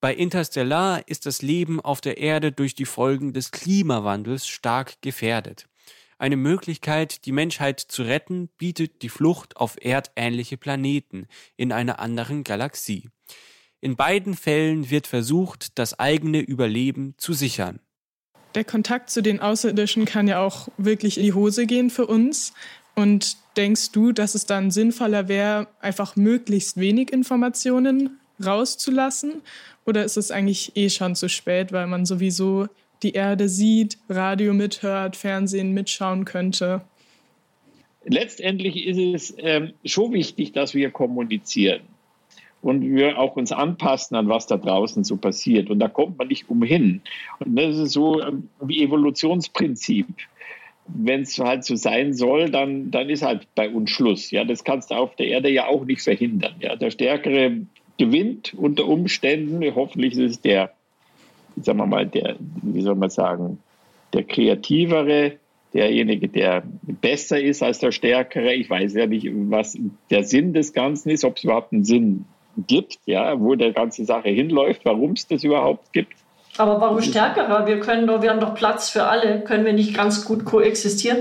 Bei 0.00 0.14
Interstellar 0.14 1.02
ist 1.08 1.26
das 1.26 1.42
Leben 1.42 1.80
auf 1.80 2.00
der 2.00 2.18
Erde 2.18 2.52
durch 2.52 2.76
die 2.76 2.84
Folgen 2.84 3.32
des 3.32 3.50
Klimawandels 3.50 4.46
stark 4.46 5.02
gefährdet. 5.02 5.68
Eine 6.18 6.36
Möglichkeit, 6.36 7.24
die 7.26 7.32
Menschheit 7.32 7.78
zu 7.78 8.02
retten, 8.02 8.48
bietet 8.58 9.02
die 9.02 9.08
Flucht 9.08 9.56
auf 9.56 9.76
erdähnliche 9.80 10.56
Planeten 10.56 11.28
in 11.56 11.70
einer 11.70 12.00
anderen 12.00 12.42
Galaxie. 12.42 13.08
In 13.80 13.94
beiden 13.94 14.34
Fällen 14.34 14.90
wird 14.90 15.06
versucht, 15.06 15.78
das 15.78 15.98
eigene 16.00 16.40
Überleben 16.40 17.14
zu 17.18 17.32
sichern. 17.32 17.78
Der 18.56 18.64
Kontakt 18.64 19.10
zu 19.10 19.22
den 19.22 19.38
Außerirdischen 19.38 20.04
kann 20.06 20.26
ja 20.26 20.40
auch 20.40 20.68
wirklich 20.76 21.18
in 21.18 21.24
die 21.24 21.34
Hose 21.34 21.66
gehen 21.66 21.90
für 21.90 22.06
uns. 22.06 22.52
Und 22.96 23.36
denkst 23.56 23.92
du, 23.92 24.10
dass 24.10 24.34
es 24.34 24.46
dann 24.46 24.72
sinnvoller 24.72 25.28
wäre, 25.28 25.68
einfach 25.80 26.16
möglichst 26.16 26.78
wenig 26.78 27.12
Informationen 27.12 28.18
rauszulassen? 28.44 29.42
Oder 29.84 30.04
ist 30.04 30.16
es 30.16 30.32
eigentlich 30.32 30.76
eh 30.76 30.90
schon 30.90 31.14
zu 31.14 31.28
spät, 31.28 31.70
weil 31.70 31.86
man 31.86 32.06
sowieso 32.06 32.66
die 33.02 33.12
Erde 33.12 33.48
sieht, 33.48 33.98
Radio 34.08 34.54
mithört, 34.54 35.16
Fernsehen 35.16 35.72
mitschauen 35.72 36.24
könnte. 36.24 36.82
Letztendlich 38.04 38.86
ist 38.86 38.98
es 38.98 39.36
ähm, 39.38 39.72
schon 39.84 40.12
wichtig, 40.12 40.52
dass 40.52 40.74
wir 40.74 40.90
kommunizieren 40.90 41.80
und 42.62 42.82
wir 42.82 43.18
auch 43.18 43.36
uns 43.36 43.52
anpassen 43.52 44.16
an 44.16 44.28
was 44.28 44.46
da 44.46 44.56
draußen 44.56 45.04
so 45.04 45.16
passiert. 45.16 45.70
Und 45.70 45.78
da 45.78 45.88
kommt 45.88 46.18
man 46.18 46.28
nicht 46.28 46.48
umhin. 46.48 47.02
Und 47.38 47.56
das 47.56 47.76
ist 47.76 47.92
so 47.92 48.20
ähm, 48.22 48.48
wie 48.60 48.82
Evolutionsprinzip. 48.82 50.06
Wenn 50.86 51.22
es 51.22 51.38
halt 51.38 51.64
so 51.64 51.76
sein 51.76 52.14
soll, 52.14 52.50
dann, 52.50 52.90
dann 52.90 53.10
ist 53.10 53.22
halt 53.22 53.46
bei 53.54 53.68
uns 53.68 53.90
Schluss. 53.90 54.30
Ja, 54.30 54.44
das 54.44 54.64
kannst 54.64 54.90
du 54.90 54.94
auf 54.94 55.14
der 55.16 55.26
Erde 55.26 55.50
ja 55.50 55.66
auch 55.66 55.84
nicht 55.84 56.02
verhindern. 56.02 56.54
Ja, 56.60 56.76
der 56.76 56.90
Stärkere 56.90 57.60
gewinnt 57.98 58.54
unter 58.54 58.86
Umständen. 58.86 59.62
Hoffentlich 59.74 60.14
ist 60.14 60.30
es 60.30 60.40
der 60.40 60.72
sagen 61.62 61.78
wir 61.78 61.86
mal, 61.86 62.06
der, 62.06 62.36
wie 62.62 62.82
soll 62.82 62.94
man 62.94 63.10
sagen, 63.10 63.58
der 64.12 64.24
Kreativere, 64.24 65.32
derjenige, 65.74 66.28
der 66.28 66.62
besser 66.82 67.40
ist 67.40 67.62
als 67.62 67.78
der 67.78 67.92
Stärkere. 67.92 68.54
Ich 68.54 68.70
weiß 68.70 68.94
ja 68.94 69.06
nicht, 69.06 69.28
was 69.32 69.76
der 70.10 70.24
Sinn 70.24 70.52
des 70.52 70.72
Ganzen 70.72 71.10
ist, 71.10 71.24
ob 71.24 71.36
es 71.36 71.44
überhaupt 71.44 71.72
einen 71.72 71.84
Sinn 71.84 72.24
gibt, 72.66 72.98
ja, 73.06 73.38
wo 73.38 73.54
der 73.54 73.72
ganze 73.72 74.04
Sache 74.04 74.28
hinläuft, 74.30 74.84
warum 74.84 75.12
es 75.12 75.26
das 75.26 75.44
überhaupt 75.44 75.92
gibt. 75.92 76.14
Aber 76.56 76.80
warum 76.80 77.00
stärkerer? 77.00 77.66
Wir 77.66 77.78
können 77.78 78.06
doch, 78.06 78.22
wir 78.22 78.30
haben 78.30 78.40
doch 78.40 78.54
Platz 78.54 78.90
für 78.90 79.04
alle. 79.04 79.42
Können 79.42 79.64
wir 79.64 79.72
nicht 79.72 79.94
ganz 79.94 80.24
gut 80.24 80.44
koexistieren? 80.44 81.18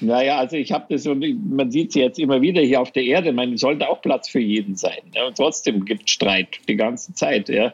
Naja, 0.00 0.38
also 0.38 0.56
ich 0.56 0.72
habe 0.72 0.86
das 0.88 1.02
so, 1.02 1.14
man 1.14 1.70
sieht 1.70 1.90
es 1.90 1.94
jetzt 1.94 2.18
immer 2.18 2.40
wieder 2.40 2.62
hier 2.62 2.80
auf 2.80 2.90
der 2.90 3.04
Erde, 3.04 3.32
man 3.32 3.56
sollte 3.56 3.88
auch 3.88 4.00
Platz 4.00 4.28
für 4.28 4.40
jeden 4.40 4.76
sein. 4.76 4.98
Ja, 5.14 5.26
und 5.26 5.36
trotzdem 5.36 5.84
gibt 5.84 6.04
es 6.06 6.12
Streit 6.12 6.48
die 6.68 6.76
ganze 6.76 7.14
Zeit. 7.14 7.48
Ja 7.48 7.72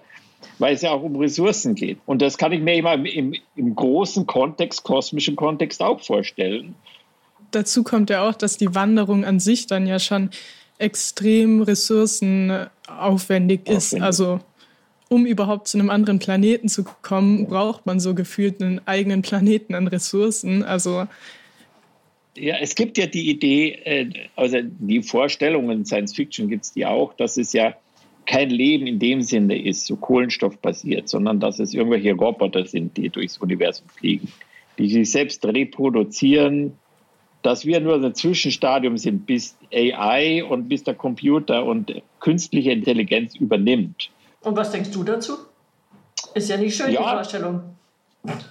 weil 0.59 0.75
es 0.75 0.83
ja 0.83 0.91
auch 0.91 1.03
um 1.03 1.17
Ressourcen 1.17 1.75
geht. 1.75 1.99
Und 2.07 2.23
das 2.23 2.39
kann 2.39 2.53
ich 2.53 2.61
mir 2.61 2.75
immer 2.75 2.95
im, 2.95 3.35
im 3.57 3.75
großen 3.75 4.27
Kontext, 4.27 4.83
kosmischen 4.83 5.37
Kontext 5.37 5.83
auch 5.83 6.01
vorstellen. 6.01 6.75
Dazu 7.51 7.83
kommt 7.83 8.11
ja 8.11 8.29
auch, 8.29 8.35
dass 8.35 8.57
die 8.57 8.75
Wanderung 8.75 9.25
an 9.25 9.41
sich 9.41 9.67
dann 9.67 9.87
ja 9.87 9.99
schon 9.99 10.31
extrem 10.79 11.63
ressourcenaufwendig 11.63 13.69
ist. 13.69 13.95
Aufwendig. 13.95 14.03
Also 14.03 14.41
um 15.09 15.27
überhaupt 15.27 15.69
zu 15.69 15.77
einem 15.77 15.91
anderen 15.91 16.21
Planeten 16.21 16.69
zu 16.69 16.85
kommen, 17.03 17.49
braucht 17.49 17.85
man 17.85 17.99
so 17.99 18.15
gefühlt 18.15 18.63
einen 18.63 18.81
eigenen 18.87 19.23
Planeten 19.23 19.75
an 19.75 19.89
Ressourcen. 19.89 20.63
Also 20.63 21.07
Ja, 22.37 22.57
es 22.61 22.77
gibt 22.77 22.97
ja 22.97 23.07
die 23.07 23.29
Idee, 23.29 23.73
äh, 23.85 24.11
also 24.37 24.59
die 24.63 25.03
Vorstellungen, 25.03 25.85
Science 25.85 26.15
Fiction 26.15 26.49
gibt 26.49 26.65
es 26.65 26.73
die 26.73 26.87
auch, 26.87 27.13
dass 27.15 27.37
es 27.37 27.53
ja 27.53 27.75
kein 28.31 28.49
Leben 28.49 28.87
in 28.87 29.01
dem 29.01 29.23
Sinne 29.23 29.61
ist, 29.61 29.87
so 29.87 29.97
kohlenstoffbasiert, 29.97 31.09
sondern 31.09 31.41
dass 31.41 31.59
es 31.59 31.75
irgendwelche 31.75 32.13
Roboter 32.13 32.65
sind, 32.65 32.97
die 32.97 33.09
durchs 33.09 33.39
Universum 33.39 33.89
fliegen, 33.89 34.33
die 34.79 34.89
sich 34.89 35.11
selbst 35.11 35.45
reproduzieren, 35.45 36.75
dass 37.43 37.67
wir 37.67 37.81
nur 37.81 37.97
ein 37.97 38.15
Zwischenstadium 38.15 38.99
sind, 38.99 39.27
bis 39.27 39.57
AI 39.73 40.45
und 40.45 40.69
bis 40.69 40.85
der 40.85 40.95
Computer 40.95 41.65
und 41.65 41.93
künstliche 42.21 42.71
Intelligenz 42.71 43.35
übernimmt. 43.35 44.11
Und 44.43 44.57
was 44.57 44.71
denkst 44.71 44.93
du 44.93 45.03
dazu? 45.03 45.33
Ist 46.35 46.51
ja 46.51 46.57
nicht 46.57 46.77
schön, 46.77 46.93
ja, 46.93 47.01
die 47.01 47.15
Vorstellung. 47.17 47.63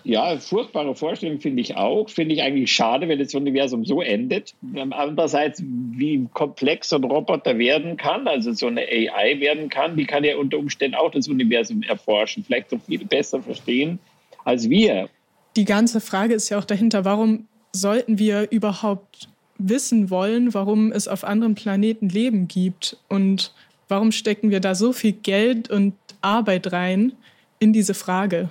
Ja, 0.03 0.36
furchtbare 0.38 0.95
Vorstellung 0.95 1.39
finde 1.39 1.62
ich 1.62 1.75
auch. 1.75 2.10
Finde 2.10 2.34
ich 2.34 2.41
eigentlich 2.41 2.71
schade, 2.71 3.08
wenn 3.08 3.19
das 3.19 3.36
Universum 3.36 3.86
so 3.86 4.01
endet. 4.01 4.55
Andererseits, 4.73 5.62
wie 5.63 6.27
komplex 6.34 6.89
so 6.89 6.95
ein 6.95 7.03
Roboter 7.03 7.58
werden 7.60 7.95
kann, 7.97 8.27
also 8.27 8.51
so 8.53 8.67
eine 8.67 8.82
AI 8.82 9.39
werden 9.39 9.69
kann, 9.69 9.95
die 9.95 10.05
kann 10.05 10.23
ja 10.23 10.38
unter 10.38 10.58
Umständen 10.58 10.95
auch 10.95 11.12
das 11.12 11.27
Universum 11.27 11.84
erforschen, 11.84 12.43
vielleicht 12.43 12.71
so 12.71 12.79
viel 12.79 13.05
besser 13.05 13.41
verstehen 13.41 13.99
als 14.43 14.69
wir. 14.69 15.10
Die 15.55 15.65
ganze 15.65 16.01
Frage 16.01 16.34
ist 16.34 16.49
ja 16.49 16.58
auch 16.58 16.65
dahinter, 16.65 17.05
warum 17.05 17.47
sollten 17.71 18.17
wir 18.17 18.49
überhaupt 18.51 19.29
wissen 19.60 20.10
wollen, 20.10 20.53
warum 20.53 20.91
es 20.91 21.08
auf 21.08 21.23
anderen 21.23 21.53
Planeten 21.53 22.10
Leben 22.10 22.47
gibt 22.47 22.97
und 23.10 23.53
warum 23.88 24.12
stecken 24.12 24.49
wir 24.49 24.62
da 24.62 24.73
so 24.73 24.93
viel 24.93 25.12
Geld 25.12 25.69
und 25.69 25.93
Arbeit 26.21 26.71
rein 26.71 27.13
in 27.60 27.73
diese 27.73 27.93
Frage? 27.93 28.49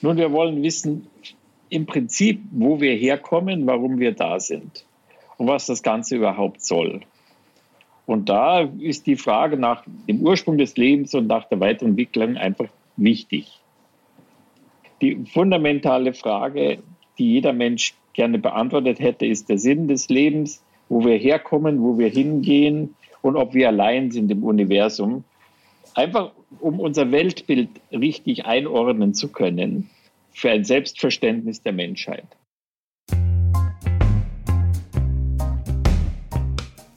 Nun, 0.00 0.16
wir 0.16 0.32
wollen 0.32 0.62
wissen 0.62 1.06
im 1.70 1.86
Prinzip, 1.86 2.40
wo 2.50 2.80
wir 2.80 2.94
herkommen, 2.94 3.66
warum 3.66 3.98
wir 3.98 4.12
da 4.12 4.38
sind 4.40 4.84
und 5.36 5.46
was 5.46 5.66
das 5.66 5.82
Ganze 5.82 6.16
überhaupt 6.16 6.62
soll. 6.62 7.00
Und 8.06 8.28
da 8.28 8.60
ist 8.60 9.06
die 9.06 9.16
Frage 9.16 9.56
nach 9.56 9.84
dem 10.08 10.22
Ursprung 10.22 10.56
des 10.56 10.76
Lebens 10.76 11.14
und 11.14 11.26
nach 11.26 11.48
der 11.48 11.60
Weiterentwicklung 11.60 12.36
einfach 12.36 12.68
wichtig. 12.96 13.60
Die 15.02 15.26
fundamentale 15.26 16.14
Frage, 16.14 16.78
die 17.18 17.32
jeder 17.32 17.52
Mensch 17.52 17.94
gerne 18.14 18.38
beantwortet 18.38 18.98
hätte, 18.98 19.26
ist 19.26 19.48
der 19.48 19.58
Sinn 19.58 19.88
des 19.88 20.08
Lebens, 20.08 20.62
wo 20.88 21.04
wir 21.04 21.16
herkommen, 21.16 21.82
wo 21.82 21.98
wir 21.98 22.08
hingehen 22.08 22.94
und 23.20 23.36
ob 23.36 23.52
wir 23.52 23.68
allein 23.68 24.10
sind 24.10 24.30
im 24.30 24.42
Universum. 24.42 25.24
Einfach 25.98 26.30
um 26.60 26.78
unser 26.78 27.10
Weltbild 27.10 27.70
richtig 27.90 28.46
einordnen 28.46 29.14
zu 29.14 29.32
können 29.32 29.90
für 30.30 30.48
ein 30.48 30.64
Selbstverständnis 30.64 31.60
der 31.60 31.72
Menschheit. 31.72 32.24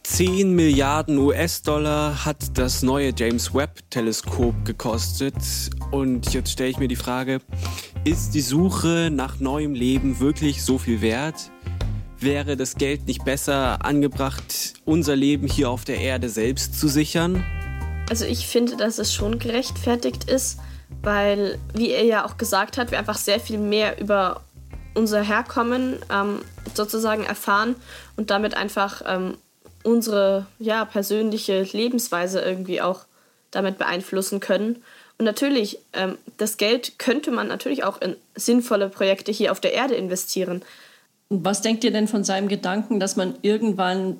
10 0.03 0.53
Milliarden 0.53 1.17
US-Dollar 1.17 2.25
hat 2.25 2.55
das 2.59 2.83
neue 2.83 3.11
James 3.17 3.55
Webb-Teleskop 3.55 4.53
gekostet. 4.65 5.33
Und 5.89 6.31
jetzt 6.31 6.51
stelle 6.51 6.69
ich 6.69 6.77
mir 6.77 6.87
die 6.87 6.95
Frage, 6.95 7.39
ist 8.05 8.35
die 8.35 8.41
Suche 8.41 9.09
nach 9.11 9.39
neuem 9.39 9.73
Leben 9.73 10.19
wirklich 10.19 10.61
so 10.61 10.77
viel 10.77 11.01
wert? 11.01 11.49
Wäre 12.19 12.55
das 12.55 12.75
Geld 12.75 13.07
nicht 13.07 13.25
besser 13.25 13.83
angebracht, 13.83 14.75
unser 14.85 15.15
Leben 15.15 15.47
hier 15.47 15.71
auf 15.71 15.85
der 15.85 15.99
Erde 15.99 16.29
selbst 16.29 16.79
zu 16.79 16.87
sichern? 16.87 17.43
Also 18.11 18.25
ich 18.25 18.45
finde, 18.45 18.75
dass 18.75 18.97
es 18.97 19.13
schon 19.13 19.39
gerechtfertigt 19.39 20.25
ist, 20.29 20.59
weil, 21.01 21.57
wie 21.73 21.91
er 21.91 22.03
ja 22.03 22.25
auch 22.25 22.35
gesagt 22.35 22.77
hat, 22.77 22.91
wir 22.91 22.99
einfach 22.99 23.17
sehr 23.17 23.39
viel 23.39 23.57
mehr 23.57 24.01
über 24.01 24.41
unser 24.95 25.21
Herkommen 25.21 25.95
ähm, 26.11 26.41
sozusagen 26.73 27.23
erfahren 27.23 27.73
und 28.17 28.29
damit 28.29 28.53
einfach 28.53 29.01
ähm, 29.07 29.37
unsere 29.85 30.45
ja, 30.59 30.83
persönliche 30.83 31.61
Lebensweise 31.71 32.41
irgendwie 32.41 32.81
auch 32.81 33.05
damit 33.49 33.77
beeinflussen 33.77 34.41
können. 34.41 34.83
Und 35.17 35.23
natürlich, 35.23 35.79
ähm, 35.93 36.17
das 36.35 36.57
Geld 36.57 36.99
könnte 36.99 37.31
man 37.31 37.47
natürlich 37.47 37.85
auch 37.85 38.01
in 38.01 38.17
sinnvolle 38.35 38.89
Projekte 38.89 39.31
hier 39.31 39.53
auf 39.53 39.61
der 39.61 39.71
Erde 39.71 39.95
investieren. 39.95 40.63
Was 41.29 41.61
denkt 41.61 41.85
ihr 41.85 41.91
denn 41.91 42.09
von 42.09 42.25
seinem 42.25 42.49
Gedanken, 42.49 42.99
dass 42.99 43.15
man 43.15 43.35
irgendwann 43.41 44.17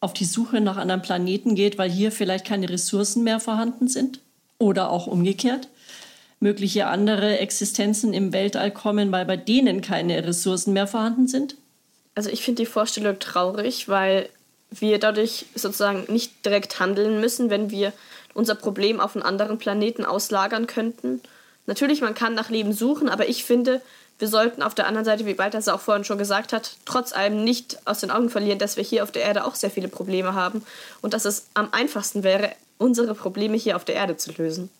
auf 0.00 0.12
die 0.12 0.24
Suche 0.24 0.60
nach 0.60 0.76
anderen 0.76 1.02
Planeten 1.02 1.54
geht, 1.54 1.78
weil 1.78 1.90
hier 1.90 2.12
vielleicht 2.12 2.46
keine 2.46 2.68
Ressourcen 2.68 3.24
mehr 3.24 3.40
vorhanden 3.40 3.88
sind? 3.88 4.20
Oder 4.58 4.90
auch 4.90 5.06
umgekehrt? 5.06 5.68
Mögliche 6.40 6.86
andere 6.86 7.38
Existenzen 7.38 8.12
im 8.12 8.32
Weltall 8.32 8.70
kommen, 8.70 9.10
weil 9.10 9.24
bei 9.24 9.36
denen 9.36 9.80
keine 9.80 10.24
Ressourcen 10.24 10.72
mehr 10.72 10.86
vorhanden 10.86 11.26
sind? 11.26 11.56
Also 12.14 12.30
ich 12.30 12.42
finde 12.42 12.62
die 12.62 12.66
Vorstellung 12.66 13.18
traurig, 13.18 13.88
weil 13.88 14.28
wir 14.70 14.98
dadurch 14.98 15.46
sozusagen 15.54 16.12
nicht 16.12 16.44
direkt 16.44 16.78
handeln 16.78 17.20
müssen, 17.20 17.50
wenn 17.50 17.70
wir 17.70 17.92
unser 18.34 18.54
Problem 18.54 19.00
auf 19.00 19.16
einen 19.16 19.24
anderen 19.24 19.58
Planeten 19.58 20.04
auslagern 20.04 20.66
könnten. 20.66 21.20
Natürlich, 21.66 22.00
man 22.00 22.14
kann 22.14 22.34
nach 22.34 22.50
Leben 22.50 22.72
suchen, 22.72 23.08
aber 23.08 23.28
ich 23.28 23.44
finde, 23.44 23.80
wir 24.18 24.28
sollten 24.28 24.62
auf 24.62 24.74
der 24.74 24.86
anderen 24.86 25.04
Seite, 25.04 25.26
wie 25.26 25.36
es 25.38 25.68
auch 25.68 25.80
vorhin 25.80 26.04
schon 26.04 26.18
gesagt 26.18 26.52
hat, 26.52 26.76
trotz 26.84 27.12
allem 27.12 27.44
nicht 27.44 27.78
aus 27.84 28.00
den 28.00 28.10
Augen 28.10 28.30
verlieren, 28.30 28.58
dass 28.58 28.76
wir 28.76 28.84
hier 28.84 29.04
auf 29.04 29.12
der 29.12 29.22
Erde 29.22 29.44
auch 29.44 29.54
sehr 29.54 29.70
viele 29.70 29.88
Probleme 29.88 30.34
haben 30.34 30.62
und 31.02 31.14
dass 31.14 31.24
es 31.24 31.46
am 31.54 31.68
einfachsten 31.72 32.22
wäre, 32.22 32.52
unsere 32.78 33.14
Probleme 33.14 33.56
hier 33.56 33.76
auf 33.76 33.84
der 33.84 33.94
Erde 33.94 34.16
zu 34.16 34.32
lösen. 34.32 34.70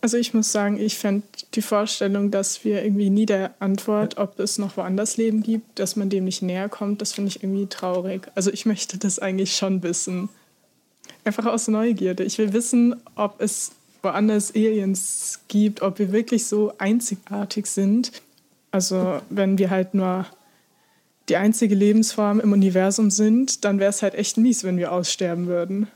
Also 0.00 0.16
ich 0.16 0.32
muss 0.32 0.52
sagen, 0.52 0.78
ich 0.78 0.96
fände 0.96 1.26
die 1.54 1.62
Vorstellung, 1.62 2.30
dass 2.30 2.64
wir 2.64 2.84
irgendwie 2.84 3.10
nie 3.10 3.26
der 3.26 3.54
Antwort, 3.58 4.16
ob 4.16 4.38
es 4.38 4.56
noch 4.58 4.76
woanders 4.76 5.16
Leben 5.16 5.42
gibt, 5.42 5.78
dass 5.78 5.96
man 5.96 6.08
dem 6.08 6.24
nicht 6.24 6.40
näher 6.40 6.68
kommt, 6.68 7.02
das 7.02 7.12
finde 7.12 7.30
ich 7.30 7.42
irgendwie 7.42 7.66
traurig. 7.66 8.28
Also 8.36 8.52
ich 8.52 8.64
möchte 8.64 8.96
das 8.96 9.18
eigentlich 9.18 9.56
schon 9.56 9.82
wissen. 9.82 10.28
Einfach 11.24 11.46
aus 11.46 11.66
Neugierde. 11.66 12.22
Ich 12.22 12.38
will 12.38 12.52
wissen, 12.52 12.94
ob 13.16 13.40
es 13.40 13.72
woanders 14.02 14.54
Aliens 14.54 15.40
gibt, 15.48 15.82
ob 15.82 15.98
wir 15.98 16.12
wirklich 16.12 16.46
so 16.46 16.72
einzigartig 16.78 17.66
sind. 17.66 18.12
Also 18.70 19.20
wenn 19.30 19.58
wir 19.58 19.70
halt 19.70 19.94
nur 19.94 20.26
die 21.28 21.36
einzige 21.36 21.74
Lebensform 21.74 22.40
im 22.40 22.52
Universum 22.52 23.10
sind, 23.10 23.64
dann 23.64 23.78
wäre 23.78 23.90
es 23.90 24.02
halt 24.02 24.14
echt 24.14 24.36
mies, 24.36 24.64
wenn 24.64 24.78
wir 24.78 24.92
aussterben 24.92 25.46
würden 25.46 25.88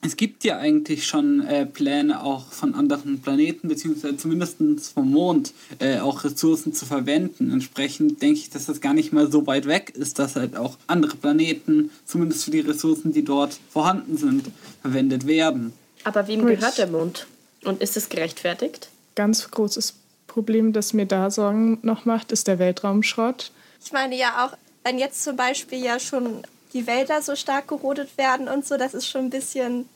es 0.00 0.16
gibt 0.16 0.44
ja 0.44 0.58
eigentlich 0.58 1.06
schon 1.06 1.44
äh, 1.46 1.66
Pläne 1.66 2.22
auch 2.22 2.52
von 2.52 2.74
anderen 2.74 3.20
Planeten, 3.20 3.68
beziehungsweise 3.68 4.16
zumindest 4.16 4.58
vom 4.94 5.10
Mond, 5.10 5.52
äh, 5.80 5.98
auch 5.98 6.22
Ressourcen 6.22 6.72
zu 6.72 6.86
verwenden. 6.86 7.50
Entsprechend 7.50 8.22
denke 8.22 8.38
ich, 8.38 8.50
dass 8.50 8.66
das 8.66 8.80
gar 8.80 8.94
nicht 8.94 9.12
mal 9.12 9.30
so 9.30 9.46
weit 9.46 9.66
weg 9.66 9.90
ist, 9.90 10.20
dass 10.20 10.36
halt 10.36 10.56
auch 10.56 10.76
andere 10.86 11.16
Planeten, 11.16 11.90
zumindest 12.06 12.44
für 12.44 12.52
die 12.52 12.60
Ressourcen, 12.60 13.12
die 13.12 13.24
dort 13.24 13.58
vorhanden 13.70 14.16
sind, 14.16 14.50
verwendet 14.82 15.26
werden. 15.26 15.72
Aber 16.04 16.28
wem 16.28 16.46
gehört 16.46 16.78
der 16.78 16.86
Mond? 16.86 17.26
Und 17.64 17.82
ist 17.82 17.96
es 17.96 18.08
gerechtfertigt? 18.08 18.90
Ganz 19.16 19.50
großes 19.50 19.94
Problem, 20.28 20.72
das 20.72 20.92
mir 20.92 21.06
da 21.06 21.30
Sorgen 21.30 21.78
noch 21.82 22.04
macht, 22.04 22.30
ist 22.30 22.46
der 22.46 22.60
Weltraumschrott. 22.60 23.50
Ich 23.84 23.92
meine 23.92 24.16
ja 24.16 24.46
auch, 24.46 24.56
wenn 24.84 24.98
jetzt 24.98 25.24
zum 25.24 25.34
Beispiel 25.34 25.82
ja 25.82 25.98
schon 25.98 26.44
die 26.72 26.86
Wälder 26.86 27.22
so 27.22 27.34
stark 27.34 27.68
gerodet 27.68 28.16
werden 28.16 28.46
und 28.46 28.64
so, 28.66 28.76
das 28.76 28.94
ist 28.94 29.08
schon 29.08 29.24
ein 29.24 29.30
bisschen 29.30 29.88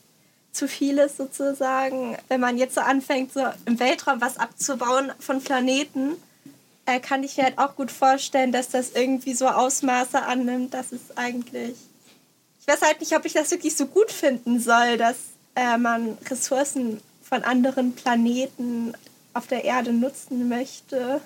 zu 0.51 0.67
vieles 0.67 1.17
sozusagen. 1.17 2.17
Wenn 2.27 2.41
man 2.41 2.57
jetzt 2.57 2.75
so 2.75 2.81
anfängt, 2.81 3.33
so 3.33 3.41
im 3.65 3.79
Weltraum 3.79 4.21
was 4.21 4.37
abzubauen 4.37 5.11
von 5.19 5.41
Planeten, 5.41 6.17
äh, 6.85 6.99
kann 6.99 7.23
ich 7.23 7.37
mir 7.37 7.45
halt 7.45 7.57
auch 7.57 7.75
gut 7.75 7.91
vorstellen, 7.91 8.51
dass 8.51 8.69
das 8.69 8.91
irgendwie 8.91 9.33
so 9.33 9.47
Ausmaße 9.47 10.21
annimmt, 10.21 10.73
dass 10.73 10.91
es 10.91 11.15
eigentlich. 11.15 11.75
Ich 12.59 12.67
weiß 12.67 12.81
halt 12.81 12.99
nicht, 12.99 13.15
ob 13.15 13.25
ich 13.25 13.33
das 13.33 13.51
wirklich 13.51 13.75
so 13.75 13.85
gut 13.85 14.11
finden 14.11 14.59
soll, 14.59 14.97
dass 14.97 15.15
äh, 15.55 15.77
man 15.77 16.17
Ressourcen 16.29 17.01
von 17.23 17.43
anderen 17.43 17.93
Planeten 17.93 18.93
auf 19.33 19.47
der 19.47 19.63
Erde 19.63 19.93
nutzen 19.93 20.49
möchte. 20.49 21.21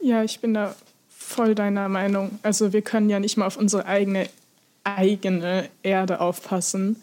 Ja, 0.00 0.22
ich 0.22 0.40
bin 0.40 0.54
da 0.54 0.74
voll 1.08 1.54
deiner 1.54 1.88
Meinung. 1.88 2.38
Also 2.42 2.72
wir 2.72 2.82
können 2.82 3.10
ja 3.10 3.20
nicht 3.20 3.36
mal 3.36 3.46
auf 3.46 3.56
unsere 3.56 3.86
eigene 3.86 4.28
eigene 4.84 5.68
Erde 5.82 6.20
aufpassen. 6.20 7.02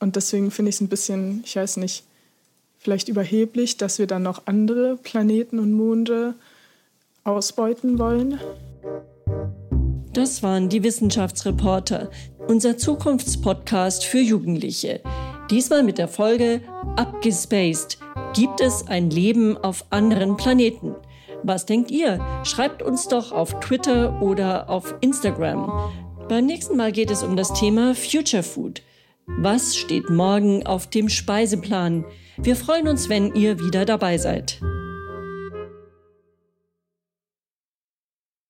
Und 0.00 0.16
deswegen 0.16 0.50
finde 0.50 0.70
ich 0.70 0.76
es 0.76 0.80
ein 0.80 0.88
bisschen, 0.88 1.42
ich 1.46 1.56
weiß 1.56 1.78
nicht, 1.78 2.04
vielleicht 2.78 3.08
überheblich, 3.08 3.76
dass 3.78 3.98
wir 3.98 4.06
dann 4.06 4.22
noch 4.22 4.42
andere 4.46 4.96
Planeten 4.96 5.58
und 5.58 5.72
Monde 5.72 6.34
ausbeuten 7.22 7.98
wollen. 7.98 8.38
Das 10.12 10.42
waren 10.42 10.68
die 10.68 10.82
Wissenschaftsreporter, 10.82 12.10
unser 12.46 12.76
Zukunftspodcast 12.76 14.04
für 14.04 14.20
Jugendliche. 14.20 15.00
Diesmal 15.50 15.82
mit 15.82 15.98
der 15.98 16.08
Folge 16.08 16.60
Abgespaced. 16.96 17.98
Gibt 18.34 18.60
es 18.60 18.88
ein 18.88 19.10
Leben 19.10 19.56
auf 19.56 19.84
anderen 19.90 20.36
Planeten? 20.36 20.96
Was 21.44 21.66
denkt 21.66 21.92
ihr? 21.92 22.18
Schreibt 22.42 22.82
uns 22.82 23.06
doch 23.06 23.30
auf 23.30 23.60
Twitter 23.60 24.20
oder 24.20 24.68
auf 24.68 24.92
Instagram. 25.00 25.92
Beim 26.28 26.44
nächsten 26.44 26.76
Mal 26.76 26.90
geht 26.90 27.12
es 27.12 27.22
um 27.22 27.36
das 27.36 27.52
Thema 27.52 27.94
Future 27.94 28.42
Food. 28.42 28.82
Was 29.26 29.76
steht 29.76 30.10
morgen 30.10 30.66
auf 30.66 30.88
dem 30.88 31.08
Speiseplan? 31.08 32.04
Wir 32.36 32.56
freuen 32.56 32.88
uns, 32.88 33.08
wenn 33.08 33.32
ihr 33.36 33.60
wieder 33.60 33.84
dabei 33.84 34.18
seid. 34.18 34.60